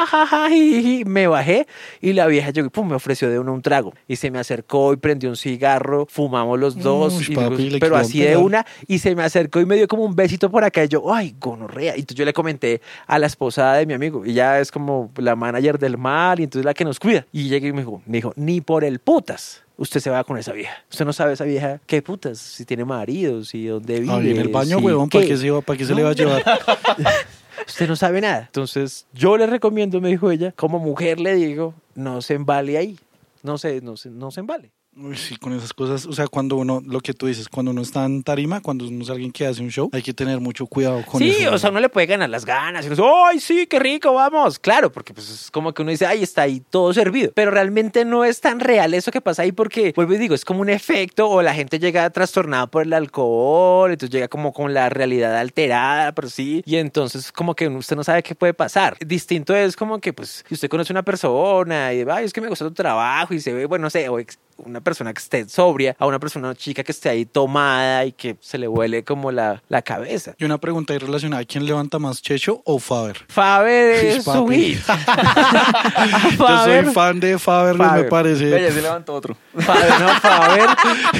[0.07, 0.49] ja,
[1.07, 1.66] me bajé
[2.01, 4.38] y la vieja llegó y pum, me ofreció de uno un trago y se me
[4.38, 8.20] acercó y prendió un cigarro, fumamos los dos, Uy, y papi, luego- le pero así
[8.20, 10.88] de una y se me acercó y me dio como un besito por acá y
[10.88, 11.96] yo, ay, gonorrea.
[11.96, 15.11] Y entonces yo le comenté a la esposa de mi amigo y ella es como
[15.16, 17.26] la manager del mal y entonces la que nos cuida.
[17.32, 19.62] Y llegué y me dijo, me dijo, ni por el putas.
[19.76, 20.74] Usted se va con esa vieja.
[20.90, 24.12] Usted no sabe esa vieja qué putas, si tiene maridos, si dónde vive.
[24.12, 25.36] Ahí en el baño, si huevón, ¿para qué.
[25.36, 26.42] se, para qué se le va a llevar?
[27.69, 28.45] Usted no sabe nada.
[28.47, 32.99] Entonces, yo le recomiendo, me dijo ella, como mujer le digo, no se embale ahí.
[33.43, 34.71] No se, no se, no se embale.
[35.01, 37.82] Uy, sí, con esas cosas, o sea, cuando uno, lo que tú dices, cuando uno
[37.82, 40.66] está en tarima, cuando uno es alguien que hace un show, hay que tener mucho
[40.66, 41.53] cuidado con sí, eso.
[41.55, 42.84] o sea, uno le puede ganar las ganas.
[42.84, 44.59] Y uno dice, ¡ay, sí, qué rico, vamos!
[44.59, 47.30] Claro, porque pues es como que uno dice, ¡ay, está ahí todo servido!
[47.32, 50.44] Pero realmente no es tan real eso que pasa ahí porque, vuelvo y digo, es
[50.44, 54.74] como un efecto o la gente llega trastornada por el alcohol, entonces llega como con
[54.74, 58.96] la realidad alterada, por sí, y entonces como que usted no sabe qué puede pasar.
[59.07, 62.40] Distinto es como que, pues, si usted conoce a una persona y, ¡ay, es que
[62.40, 63.32] me gusta tu trabajo!
[63.32, 66.18] Y se ve, bueno, no sé, o ex- una persona que esté sobria, a una
[66.18, 69.82] persona, una chica que esté ahí tomada y que se le huele como la, la
[69.82, 70.34] cabeza.
[70.38, 73.24] Y una pregunta ahí relacionada, ¿quién levanta más, Checho o Faber?
[73.28, 74.78] Faber es su hit.
[76.38, 78.09] Yo Faber, soy fan de Faber, me Faber.
[78.09, 78.50] parece.
[78.50, 79.36] Vaya, se levantó otro.
[79.59, 80.68] Faber, no, Faber,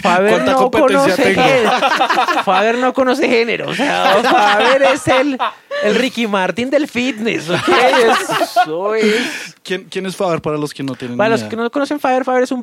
[0.03, 1.43] Faber ¿Cuánta no competencia conoce tengo?
[1.43, 1.71] género.
[2.45, 3.69] Faber no conoce género.
[3.71, 5.39] O sea, Faber es el,
[5.85, 7.49] el Ricky Martin del fitness.
[7.51, 7.69] ¿ok?
[7.69, 9.55] Eso es.
[9.63, 12.25] ¿Quién, ¿Quién es Faber para los que no tienen Para los que no conocen Faber,
[12.25, 12.63] Faber es un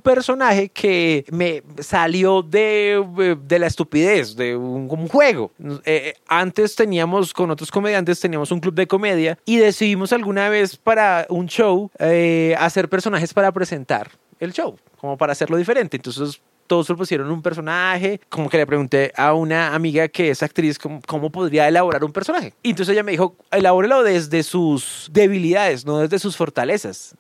[0.70, 5.52] que me salió de, de la estupidez, de un, un juego.
[5.86, 10.78] Eh, antes teníamos, con otros comediantes, teníamos un club de comedia y decidimos alguna vez
[10.78, 15.98] para un show eh, hacer personajes para presentar el show, como para hacerlo diferente.
[15.98, 20.80] Entonces todos propusieron un personaje, como que le pregunté a una amiga que es actriz
[20.80, 22.54] cómo, cómo podría elaborar un personaje.
[22.64, 27.16] Y entonces ella me dijo, elabórelo desde sus debilidades, no desde sus fortalezas.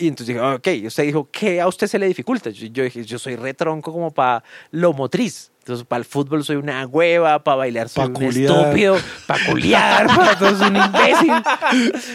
[0.00, 2.50] Y entonces dije, ok, usted dijo, ¿qué a usted se le dificulta?
[2.50, 5.50] Yo, yo dije, yo soy retronco como para lo motriz.
[5.68, 8.96] Entonces, para el fútbol soy una hueva, para bailar soy Pa' un estúpido,
[9.26, 11.32] para culiar, para todo soy un imbécil.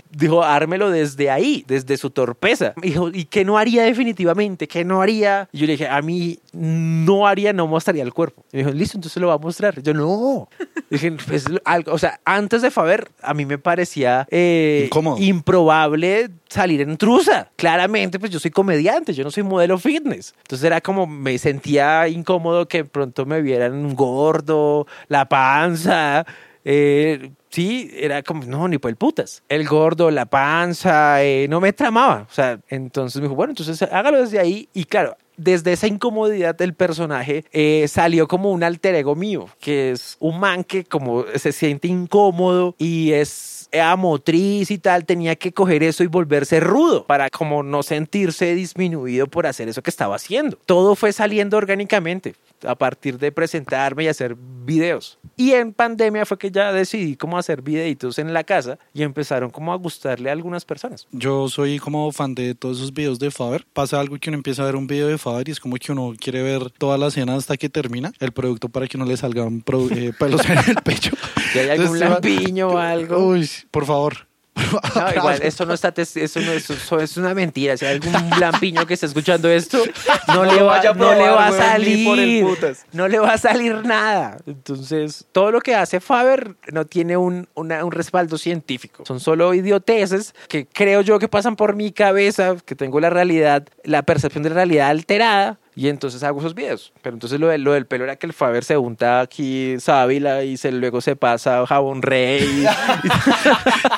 [0.10, 2.74] Dijo, ármelo desde ahí, desde su torpeza.
[2.82, 4.68] Dijo, ¿y qué no haría definitivamente?
[4.68, 5.49] ¿Qué no haría?
[5.51, 8.43] Y yo le dije, a mí no haría, no mostraría el cuerpo.
[8.51, 9.80] Y me dijo, listo, entonces lo va a mostrar.
[9.84, 10.49] Yo, no.
[10.89, 14.89] Dije, pues, algo, o sea, antes de Faber, a mí me parecía eh,
[15.20, 17.51] improbable salir en trusa.
[17.56, 20.34] Claramente, pues yo soy comediante, yo no soy modelo fitness.
[20.43, 26.25] Entonces era como, me sentía incómodo que pronto me vieran gordo, la panza.
[26.65, 29.43] eh, sí, era como, no, ni por el putas.
[29.49, 32.25] El gordo, la panza, eh, no me tramaba.
[32.29, 34.67] O sea, entonces me dijo, bueno, entonces hágalo desde ahí.
[34.73, 39.91] Y claro, desde esa incomodidad del personaje eh, salió como un alter ego mío, que
[39.91, 43.63] es un man que como se siente incómodo y es
[43.97, 49.27] motriz y tal, tenía que coger eso y volverse rudo para como no sentirse disminuido
[49.27, 50.57] por hacer eso que estaba haciendo.
[50.65, 52.35] Todo fue saliendo orgánicamente
[52.66, 55.20] a partir de presentarme y hacer videos.
[55.36, 59.49] Y en pandemia fue que ya decidí cómo hacer videitos en la casa y empezaron
[59.49, 61.07] como a gustarle a algunas personas.
[61.11, 63.66] Yo soy como fan de todos esos videos de Faber.
[63.74, 65.91] Pasa algo que uno empieza a ver un video de Faber y es como que
[65.91, 69.18] uno quiere ver toda la escena hasta que termina el producto para que no le
[69.18, 71.11] salgan eh, pelos en el pecho.
[71.53, 73.28] Si hay algún Entonces, lampiño o algo.
[73.28, 74.28] Uy, por favor.
[74.95, 77.76] No, igual, esto no está, eso no es, eso es una mentira.
[77.78, 79.80] Si hay algún lampiño que está escuchando esto,
[80.28, 82.45] no, le va, a no le va a salir.
[82.91, 84.38] No le va a salir nada.
[84.45, 89.04] Entonces, todo lo que hace Faber no tiene un, una- un respaldo científico.
[89.06, 93.68] Son solo idioteces que creo yo que pasan por mi cabeza, que tengo la realidad,
[93.84, 95.60] la percepción de la realidad alterada.
[95.76, 96.93] Y entonces hago esos videos.
[97.01, 100.43] Pero entonces lo, del- lo del pelo era que el Faber se unta aquí sábila
[100.43, 102.63] y se, luego se pasa jabón rey.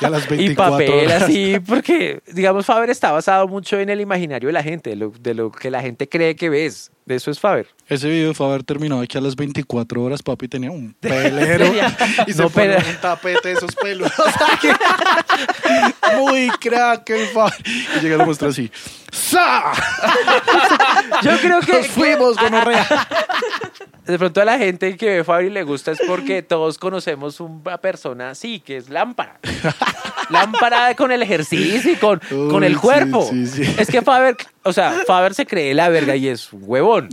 [0.00, 1.22] Y a las y 24 papel horas.
[1.22, 5.12] así, porque digamos Faber está basado mucho en el imaginario de la gente, de lo,
[5.20, 6.90] de lo que la gente cree que ves.
[7.06, 7.68] De eso es Faber.
[7.88, 11.66] Ese video de Faber terminó aquí a las 24 horas, papi tenía un pelero
[12.26, 14.10] y se No, un tapete de esos pelos.
[16.18, 17.54] Muy crack el Faber.
[17.64, 18.72] Y llega y lo muestra así.
[19.12, 19.72] ¡Sa!
[21.22, 22.86] Yo creo que Nos fuimos, gonorrea.
[24.04, 27.38] de pronto a la gente que ve Faber y le gusta es porque todos conocemos
[27.38, 29.38] una persona así, que es lámpara.
[30.30, 33.28] lámpara con el ejercicio y con, Uy, con el sí, cuerpo.
[33.30, 33.62] sí, sí.
[33.78, 34.36] Es que Faber,
[34.66, 37.08] o sea, Faber se cree la verga y es huevón.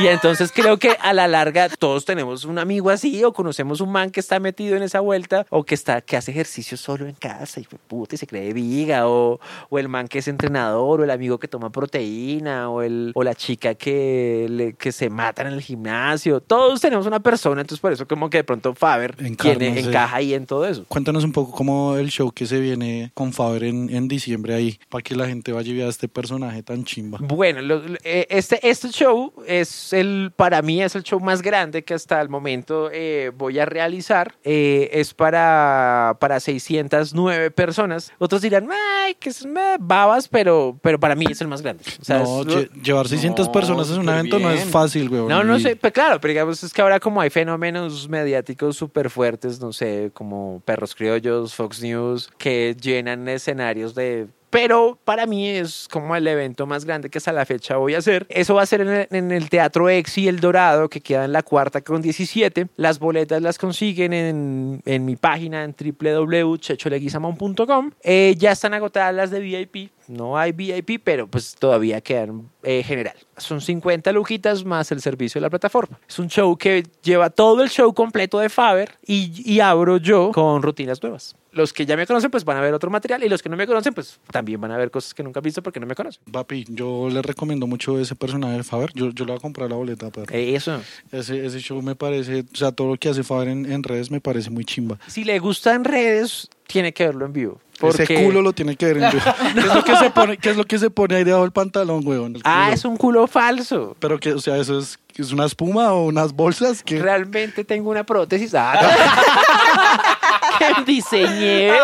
[0.00, 3.90] Y entonces creo que a la larga todos tenemos un amigo así o conocemos un
[3.92, 7.14] man que está metido en esa vuelta o que está que hace ejercicio solo en
[7.14, 11.04] casa y puta y se cree viga o, o el man que es entrenador o
[11.04, 15.42] el amigo que toma proteína o el o la chica que le- que se mata
[15.42, 16.40] en el gimnasio.
[16.40, 19.88] Todos tenemos una persona, entonces por eso como que de pronto Faber Encarna, tiene, sí.
[19.88, 20.84] encaja ahí en todo eso.
[20.88, 24.78] Cuéntanos un poco cómo el show que se viene con Faber en, en diciembre ahí,
[24.88, 27.18] para que la gente vaya y vea a este personaje tan chimba.
[27.20, 31.84] Bueno, lo- eh, este, este show es el, para mí es el show más grande
[31.84, 34.34] que hasta el momento eh, voy a realizar.
[34.44, 38.12] Eh, es para, para 609 personas.
[38.18, 38.68] Otros dirán,
[39.04, 39.46] ay, que es
[39.78, 41.82] babas, pero, pero para mí es el más grande.
[42.00, 45.08] O sea, no, es- lle- llevar 600 No, personas en un evento no es fácil,
[45.08, 45.28] weón.
[45.28, 48.76] no, no Y- sé, pues claro, pero digamos es que ahora como hay fenómenos mediáticos
[48.76, 54.26] súper fuertes, no sé, como Perros Criollos, Fox News, que llenan escenarios de...
[54.50, 57.98] Pero para mí es como el evento más grande que hasta la fecha voy a
[57.98, 58.26] hacer.
[58.28, 61.32] Eso va a ser en el, en el Teatro Exi El Dorado, que queda en
[61.32, 62.66] la cuarta con 17.
[62.76, 67.92] Las boletas las consiguen en, mi página en www.checholeguizamón.com.
[68.02, 69.90] Eh, ya están agotadas las de VIP.
[70.10, 73.14] No hay VIP, pero pues todavía quedan eh, general.
[73.36, 75.98] Son 50 lujitas más el servicio de la plataforma.
[76.08, 80.32] Es un show que lleva todo el show completo de Faber y, y abro yo
[80.32, 81.36] con rutinas nuevas.
[81.52, 83.56] Los que ya me conocen pues van a ver otro material y los que no
[83.56, 85.94] me conocen pues también van a ver cosas que nunca han visto porque no me
[85.94, 86.22] conocen.
[86.30, 88.90] Papi, yo le recomiendo mucho ese personaje de Faber.
[88.94, 90.80] Yo, yo le voy a comprar la boleta, pero Eh, Eso.
[91.12, 94.10] ese, ese show me parece, o sea, todo lo que hace Faber en, en redes
[94.10, 94.98] me parece muy chimba.
[95.06, 97.60] Si le gustan redes, tiene que verlo en vivo.
[97.80, 98.02] Porque...
[98.04, 99.10] Ese culo lo tiene que ver en.
[99.54, 101.52] ¿Qué es lo que se pone, qué es lo que se pone ahí debajo del
[101.52, 102.36] pantalón, weón?
[102.44, 103.96] Ah, es un culo falso.
[103.98, 107.90] Pero que, o sea, eso es, es una espuma o unas bolsas que Realmente tengo
[107.90, 108.54] una prótesis.
[108.54, 108.78] Ah,
[110.58, 111.72] que diseñé.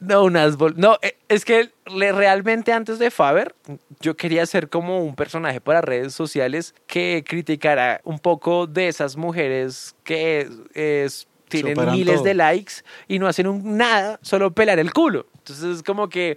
[0.00, 3.54] No, unas bol- No, eh, es que le- realmente antes de Faber,
[4.00, 9.16] yo quería ser como un personaje para redes sociales que criticara un poco de esas
[9.16, 12.24] mujeres que es- tienen miles todo.
[12.24, 12.74] de likes
[13.08, 15.26] y no hacen un, nada, solo pelar el culo.
[15.38, 16.36] Entonces es como que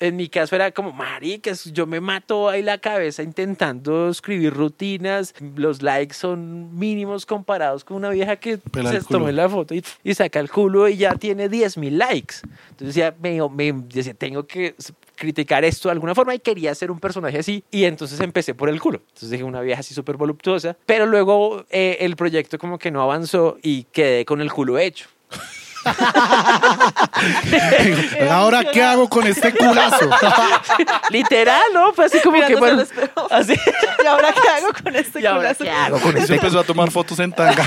[0.00, 5.34] en mi caso era como, maricas, yo me mato ahí la cabeza intentando escribir rutinas,
[5.56, 9.84] los likes son mínimos comparados con una vieja que Pela se tomó la foto y,
[10.02, 12.36] y saca el culo y ya tiene 10 mil likes.
[12.70, 14.74] Entonces decía, me, me- decía, tengo que
[15.16, 18.68] criticar esto de alguna forma y quería ser un personaje así y entonces empecé por
[18.68, 19.00] el culo.
[19.08, 23.00] Entonces dije una vieja así súper voluptuosa, pero luego eh, el proyecto como que no
[23.00, 25.06] avanzó y quedé con el culo hecho.
[28.30, 30.08] Ahora, ¿qué hago con este culazo?
[31.10, 31.92] Literal, ¿no?
[31.92, 33.54] Fue así como que Mirándose bueno, así.
[34.02, 35.64] ¿Y ahora qué hago con este ¿Y ahora culazo?
[35.64, 37.66] qué hago con Y se este empezó a tomar fotos en tanga.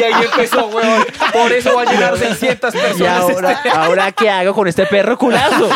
[0.00, 1.04] Y ahí empezó, weón.
[1.32, 3.00] Por eso va a llegar 600 personas.
[3.00, 5.68] ¿Y ahora, ahora qué hago con este perro culazo?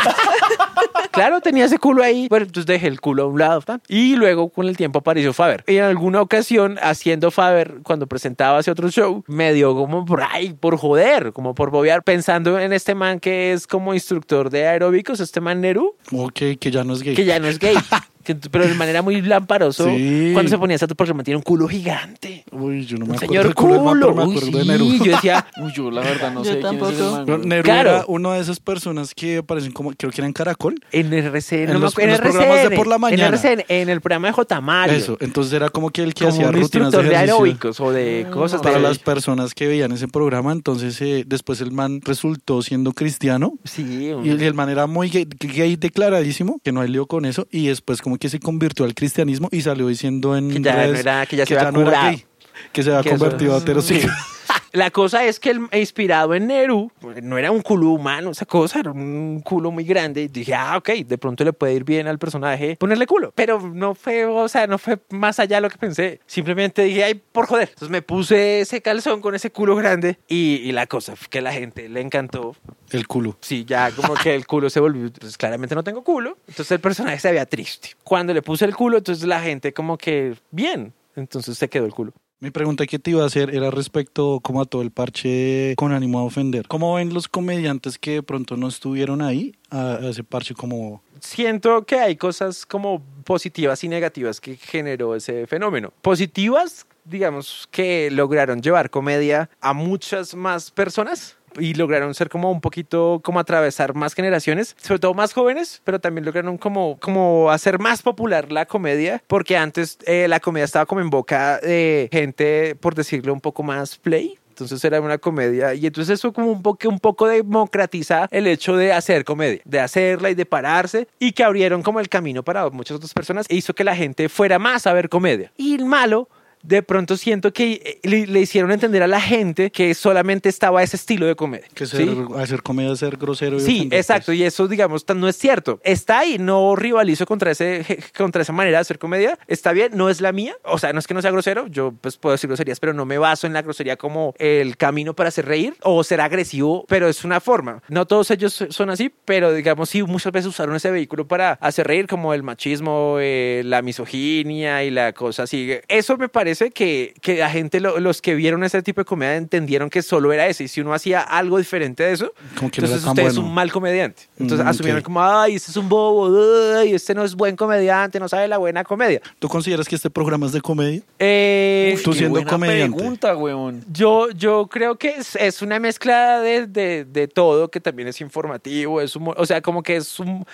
[1.12, 2.26] Claro, tenía ese culo ahí.
[2.28, 3.60] Bueno, entonces dejé el culo a un lado.
[3.62, 3.80] ¿tá?
[3.88, 5.64] Y luego con el tiempo apareció Faber.
[5.66, 10.22] Y en alguna ocasión, haciendo Faber, cuando presentaba hacia otro show, me dio como por
[10.22, 14.66] ahí, por joder, como por bobear, pensando en este man que es como instructor de
[14.66, 17.14] aeróbicos, este man Neru, Ok, que ya no es gay.
[17.14, 17.76] que ya no es gay.
[18.22, 20.30] Que- pero de manera muy lamparoso, Sí.
[20.32, 22.44] cuando se ponía ese programa, tiene un culo gigante.
[22.52, 24.00] Uy, yo no Un me acuerdo señor culo culo.
[24.00, 25.04] pero me Uy, acuerdo de sí, Neru.
[25.04, 27.12] yo decía, Uy, yo la verdad no Yo sé quién es ese tampoco.
[27.16, 27.48] man, Pero güey.
[27.48, 27.90] Neru Claro.
[27.90, 30.74] era una de esas personas que aparecen como, creo que era en Caracol.
[30.92, 33.26] en RCN, En no me los- acuerdo, en los programas de por la mañana.
[33.26, 34.60] En, RCN, en el programa de J.
[34.60, 34.96] Mario.
[34.96, 37.34] Eso, entonces era como que el que como hacía un rutinas de instructor de, ejercicio.
[37.34, 41.60] aeróbicos o de cosas Para de las personas que veían ese programa, entonces eh, después
[41.60, 45.76] el man resultó siendo cristiano Sí, un- y el, el man era muy gay, gay
[45.76, 49.48] declaradísimo, que no hay lío con eso, y después como que se convirtió al cristianismo
[49.50, 51.90] y salió diciendo en Que ya redes no era- que ya se había no era
[51.90, 52.10] curado.
[52.10, 52.24] gay,
[52.72, 54.14] que se había convertido a heterosexual.
[54.72, 56.90] La cosa es que el, inspirado en Neru,
[57.22, 60.22] no era un culo humano, esa cosa, era un culo muy grande.
[60.22, 63.32] Y dije, ah, ok, de pronto le puede ir bien al personaje ponerle culo.
[63.34, 66.20] Pero no fue, o sea, no fue más allá de lo que pensé.
[66.26, 67.68] Simplemente dije, ay, por joder.
[67.68, 71.42] Entonces me puse ese calzón con ese culo grande y, y la cosa fue que
[71.42, 72.56] la gente le encantó.
[72.90, 73.36] El culo.
[73.40, 75.02] Sí, ya como que el culo se volvió.
[75.02, 76.38] Entonces, claramente no tengo culo.
[76.46, 77.90] Entonces, el personaje se veía triste.
[78.04, 80.92] Cuando le puse el culo, entonces la gente, como que, bien.
[81.16, 82.12] Entonces se quedó el culo.
[82.42, 85.92] Mi pregunta que te iba a hacer era respecto como a todo el parche con
[85.92, 86.66] ánimo a ofender.
[86.66, 91.04] ¿Cómo ven los comediantes que de pronto no estuvieron ahí a, ese parche como...
[91.20, 95.92] Siento que hay cosas como positivas y negativas que generó ese fenómeno.
[96.02, 102.60] Positivas, digamos, que lograron llevar comedia a muchas más personas y lograron ser como un
[102.60, 107.78] poquito, como atravesar más generaciones, sobre todo más jóvenes, pero también lograron como, como hacer
[107.78, 112.74] más popular la comedia, porque antes eh, la comedia estaba como en boca de gente,
[112.76, 116.62] por decirlo un poco más play, entonces era una comedia y entonces eso como un
[116.62, 121.32] poco, un poco democratiza el hecho de hacer comedia, de hacerla y de pararse y
[121.32, 124.58] que abrieron como el camino para muchas otras personas e hizo que la gente fuera
[124.58, 125.50] más a ver comedia.
[125.56, 126.28] Y el malo
[126.62, 130.82] de pronto siento que eh, le, le hicieron entender a la gente que solamente estaba
[130.82, 131.66] ese estilo de comedia.
[131.74, 132.24] Que ser, ¿sí?
[132.36, 133.56] hacer comedia, ser grosero.
[133.56, 134.38] y Sí, exacto, pues.
[134.38, 135.80] y eso, digamos, no es cierto.
[135.82, 137.84] Está ahí, no rivalizo contra, ese,
[138.16, 139.38] contra esa manera de hacer comedia.
[139.46, 140.56] Está bien, no es la mía.
[140.64, 143.04] O sea, no es que no sea grosero, yo pues puedo decir groserías, pero no
[143.04, 147.08] me baso en la grosería como el camino para hacer reír o ser agresivo, pero
[147.08, 147.82] es una forma.
[147.88, 151.86] No todos ellos son así, pero digamos, sí, muchas veces usaron ese vehículo para hacer
[151.86, 155.72] reír, como el machismo, eh, la misoginia y la cosa así.
[155.88, 159.36] Eso me parece que, que la gente, lo- los que vieron ese tipo de comedia,
[159.36, 160.64] entendieron que solo era ese.
[160.64, 163.48] Y si uno hacía algo diferente de eso, Como que entonces usted es bueno.
[163.48, 164.22] un mal comediante.
[164.38, 165.04] Entonces Mm, asumieron ok.
[165.04, 168.58] como, ay, este es un bobo, ay, este no es buen comediante, no sabe la
[168.58, 169.20] buena comedia.
[169.38, 171.02] ¿Tú consideras que este programa es de comedia?
[171.18, 172.96] Eh, Tú Qué siendo buena comediante.
[172.96, 173.84] pregunta, weón.
[173.92, 178.20] yo, yo creo que es, es una mezcla de, de, de todo, que también es
[178.20, 180.44] informativo, es humor- o sea, como que es un...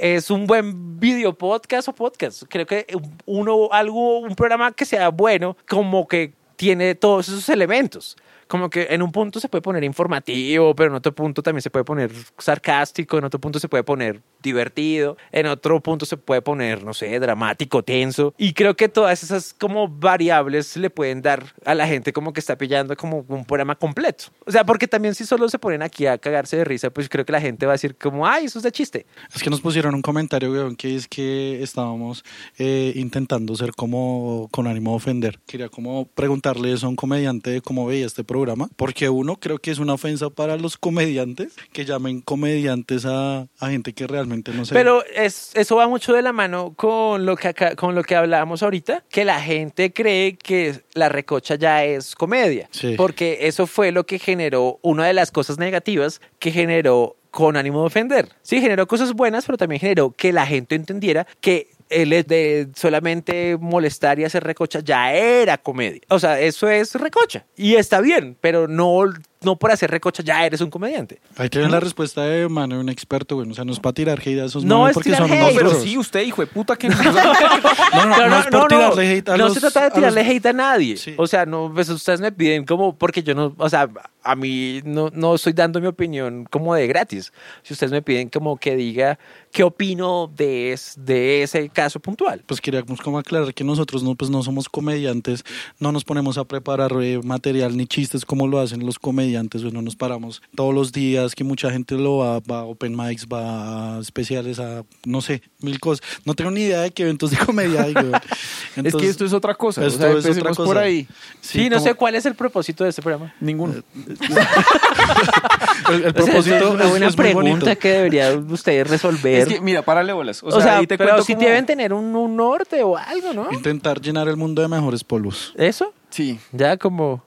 [0.00, 2.44] Es un buen video podcast o podcast.
[2.48, 2.86] Creo que
[3.26, 8.16] uno, algo, un programa que sea bueno, como que tiene todos esos elementos.
[8.50, 11.70] Como que en un punto se puede poner informativo, pero en otro punto también se
[11.70, 16.42] puede poner sarcástico, en otro punto se puede poner divertido, en otro punto se puede
[16.42, 18.34] poner, no sé, dramático, tenso.
[18.36, 22.40] Y creo que todas esas como variables le pueden dar a la gente como que
[22.40, 24.24] está pillando como un programa completo.
[24.44, 27.24] O sea, porque también si solo se ponen aquí a cagarse de risa, pues creo
[27.24, 29.06] que la gente va a decir como, ay, eso es de chiste.
[29.32, 32.24] Es que nos pusieron un comentario, weón, que es que estábamos
[32.58, 35.38] eh, intentando ser como con ánimo de ofender.
[35.46, 38.39] Quería como preguntarle eso a un comediante cómo veía este programa,
[38.76, 43.70] porque uno creo que es una ofensa para los comediantes que llamen comediantes a, a
[43.70, 44.74] gente que realmente no sé.
[44.74, 48.16] Pero es, eso va mucho de la mano con lo, que acá- con lo que
[48.16, 52.68] hablábamos ahorita, que la gente cree que la recocha ya es comedia.
[52.70, 52.94] Sí.
[52.96, 57.80] Porque eso fue lo que generó una de las cosas negativas que generó con ánimo
[57.80, 58.28] de ofender.
[58.42, 62.68] Sí, generó cosas buenas, pero también generó que la gente entendiera que el hecho de
[62.76, 66.00] solamente molestar y hacer recocha ya era comedia.
[66.08, 67.44] O sea, eso es recocha.
[67.56, 69.00] Y está bien, pero no,
[69.42, 71.20] no por hacer recocha ya eres un comediante.
[71.36, 73.50] Ahí tienen la respuesta de mano de un experto, güey.
[73.50, 75.56] O sea, no es para tirar hate a esos No es porque tirar son hate,
[75.56, 76.94] Pero sí, usted, hijo de puta, que no.
[77.02, 80.46] No, no, no, es por tirarle hate a no los- se trata de tirarle hate
[80.46, 80.96] a nadie.
[80.96, 81.14] Sí.
[81.16, 83.88] O sea, no, pues ustedes me piden como, porque yo no, o sea,
[84.22, 87.32] a mí no, no estoy dando mi opinión como de gratis.
[87.62, 89.18] Si ustedes me piden como que diga
[89.52, 92.42] qué opino de, es- de ese caso puntual.
[92.46, 95.44] Pues queríamos como aclarar que nosotros no, pues no somos comediantes,
[95.78, 99.72] no nos ponemos a preparar eh, material ni chistes como lo hacen los comediantes, pues
[99.74, 103.26] no nos paramos todos los días, que mucha gente lo va, va a open mics,
[103.26, 106.06] va a especiales, a no sé, mil cosas.
[106.24, 107.94] No tengo ni idea de qué eventos de comedia hay,
[108.84, 109.84] es que esto es otra cosa.
[109.84, 110.64] esto o sea, es otra cosa.
[110.64, 111.08] por ahí.
[111.40, 113.34] Sí, no como- sé cuál es el propósito de este programa.
[113.40, 113.74] Ninguno.
[115.90, 118.86] El, el O sea, eso propósito es una es- buena es pregunta que deberían ustedes
[118.88, 119.40] resolver.
[119.40, 120.42] Es que, mira, párale bolas.
[120.42, 122.82] O, o sea, sea, ahí te pero cuento sí como- deben tener un, un norte
[122.82, 123.48] o algo, ¿no?
[123.50, 125.52] Intentar llenar el mundo de mejores polvos.
[125.56, 125.92] ¿Eso?
[126.10, 126.38] Sí.
[126.52, 127.24] Ya como...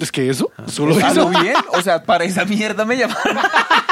[0.00, 1.56] Es que eso, solo ¿A lo bien?
[1.72, 3.36] O sea, para esa mierda me llamaron.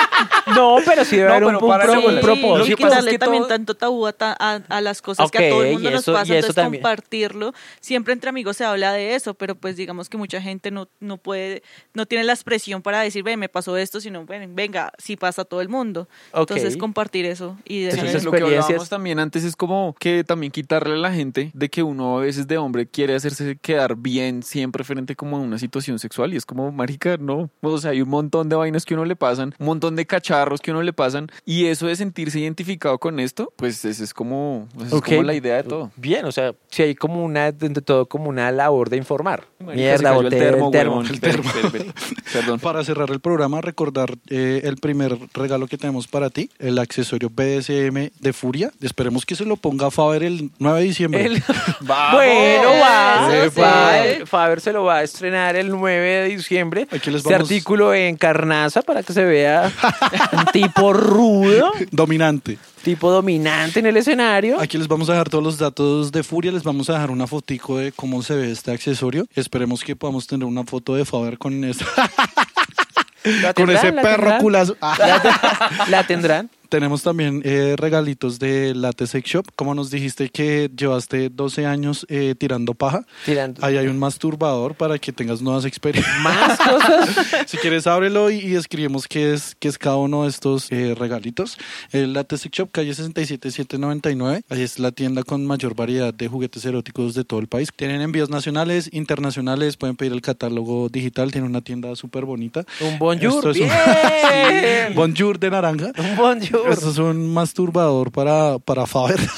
[0.55, 2.59] No, pero sí debe No, haber un, un para pro- eso- un Sí, propósito.
[2.59, 5.39] Lo que y quitarle que también todo- tanto tabú a, a- a las cosas que
[5.39, 6.83] Ok, a todo el mundo y nos eso- pasa, eso entonces también.
[6.83, 7.53] compartirlo.
[7.81, 11.17] Siempre entre amigos se habla de eso, pero pues digamos que mucha gente no, no
[11.17, 11.63] puede,
[11.95, 15.43] no tiene la expresión para decir, ve, me pasó esto, sino, bueno, venga, sí pasa
[15.43, 16.09] a todo el mundo.
[16.33, 16.51] Ok.
[16.53, 20.23] Entonces compartir eso y Sí, dejar esas lo que hablábamos también antes es como que
[20.25, 23.97] también quitarle a la gente de que uno a veces de hombre quiere hacerse quedar
[23.97, 27.51] bien siempre frente como a una situación sexual y es como, marica, no.
[27.63, 30.07] O sea, hay un montón de vainas que uno le pasan, un montón de
[30.37, 34.13] cacharros que uno le pasan y eso de sentirse identificado con esto, pues ese es
[34.15, 35.91] como, esa es como la idea de todo.
[35.97, 39.45] Bien, o sea, si hay como una, de todo como una labor de informar.
[39.59, 40.69] Marica, Mierda, boté el termo.
[40.69, 41.07] huevón.
[41.13, 41.85] Espere, espere, espere.
[42.33, 42.61] Perdón.
[42.61, 47.31] Para cerrar el programa, recordar eh, el primer regalo que tenemos para ti, el accesorio
[47.31, 48.71] BDSM de Furia.
[48.83, 51.25] Esperemos que se lo ponga Faber el 9 de diciembre.
[51.25, 51.43] El-
[51.81, 52.15] ¡Vamos!
[52.15, 54.07] Bueno, va.
[54.07, 56.87] Eh, Faber se lo va a estrenar el 9 de diciembre.
[56.91, 59.73] Aquí les Este vamos- artículo en carnaza para que se vea
[60.33, 62.59] un tipo rudo, Dominante.
[62.83, 64.61] tipo dominante en el escenario.
[64.61, 67.27] Aquí les vamos a dejar todos los datos de Furia, les vamos a dejar una
[67.27, 69.27] fotico de cómo se ve este accesorio.
[69.35, 71.73] Esperemos que podamos tener una foto de Faber con, ¿La
[73.55, 73.77] con tendrán?
[73.77, 74.43] ese ¿La perro tendrán?
[74.43, 74.77] culazo.
[74.81, 74.97] Ah.
[74.99, 76.51] ¿La, te- la tendrán?
[76.69, 79.47] Tenemos también eh, regalitos de Latte Sex Shop.
[79.55, 83.65] Como nos dijiste que llevaste 12 años eh, tirando paja, Tirando.
[83.65, 86.19] ahí hay un masturbador para que tengas nuevas experiencias.
[86.21, 87.11] Más cosas.
[87.47, 90.95] si quieres, ábrelo y, y escribimos qué es, qué es cada uno de estos eh,
[90.99, 91.59] regalitos.
[91.93, 94.43] Latte Sex Shop, calle 67799.
[94.49, 97.69] Ahí es la tienda con mayor variedad de juguetes eróticos de todo el país.
[97.75, 99.77] Tienen envíos nacionales, internacionales.
[99.77, 101.31] Pueden pedir el catálogo digital.
[101.33, 102.65] Tiene una tienda súper bonita.
[102.81, 103.49] Un bonjour.
[103.51, 104.95] Es un-.
[104.95, 105.93] Bonjour de naranja.
[105.99, 106.56] Un bonjour.
[106.65, 109.21] Esto es un masturbador para, para Faber.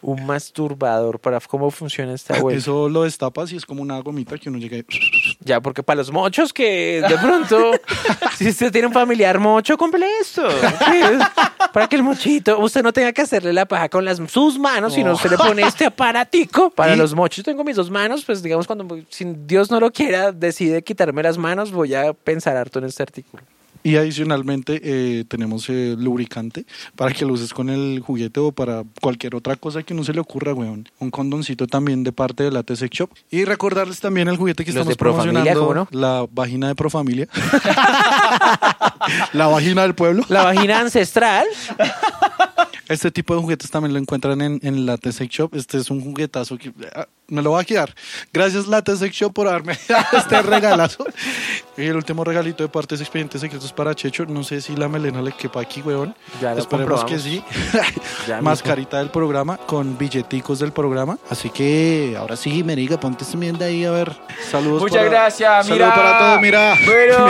[0.00, 2.56] Un masturbador para cómo funciona esta web.
[2.56, 4.84] Eso lo destapas y es como una gomita que uno llega y...
[5.40, 7.72] Ya, porque para los mochos que de pronto,
[8.38, 10.48] si usted tiene un familiar mocho, cómprele esto.
[10.50, 11.02] Sí,
[11.72, 14.94] Para que el mochito, usted no tenga que hacerle la paja con las, sus manos,
[14.94, 16.70] sino usted le pone este aparatico.
[16.70, 20.32] Para los mochos, tengo mis dos manos, pues digamos, cuando si Dios no lo quiera,
[20.32, 23.42] decide quitarme las manos, voy a pensar harto en este artículo.
[23.82, 26.64] Y adicionalmente eh, tenemos eh, lubricante
[26.96, 30.12] para que lo uses con el juguete o para cualquier otra cosa que no se
[30.12, 30.88] le ocurra, weón.
[30.98, 33.10] Un condoncito también de parte de la Sex Shop.
[33.30, 35.66] Y recordarles también el juguete que Los estamos de promocionando.
[35.66, 37.28] ¿cómo La vagina de Profamilia.
[39.32, 40.24] la vagina del pueblo.
[40.28, 41.46] La vagina ancestral.
[42.88, 45.54] Este tipo de juguetes también lo encuentran en, en la Sex Shop.
[45.54, 47.94] Este es un juguetazo que ah, me lo va a quedar.
[48.32, 49.78] Gracias la Sex Shop por darme
[50.16, 51.04] este regalazo.
[51.76, 54.24] Y el último regalito de partes expedientes secretos para Checho.
[54.26, 56.14] No sé si la melena le quepa aquí, weón.
[56.40, 57.42] Ya lo Esperemos que sí.
[58.26, 61.18] Ya Mascarita del programa con billeticos del programa.
[61.30, 64.16] Así que ahora sí, Meriga, ponte esta mierda ahí a ver.
[64.50, 64.82] Saludos.
[64.82, 65.94] Muchas para- gracias, Saludos mira.
[65.94, 66.74] para todos, mira.
[66.84, 67.28] Bueno,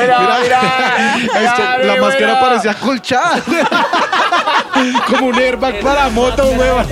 [0.00, 1.16] mira, mira.
[1.16, 3.42] Este, la máscara parecía colchada.
[5.06, 6.86] Como un airbag para moto, huevón.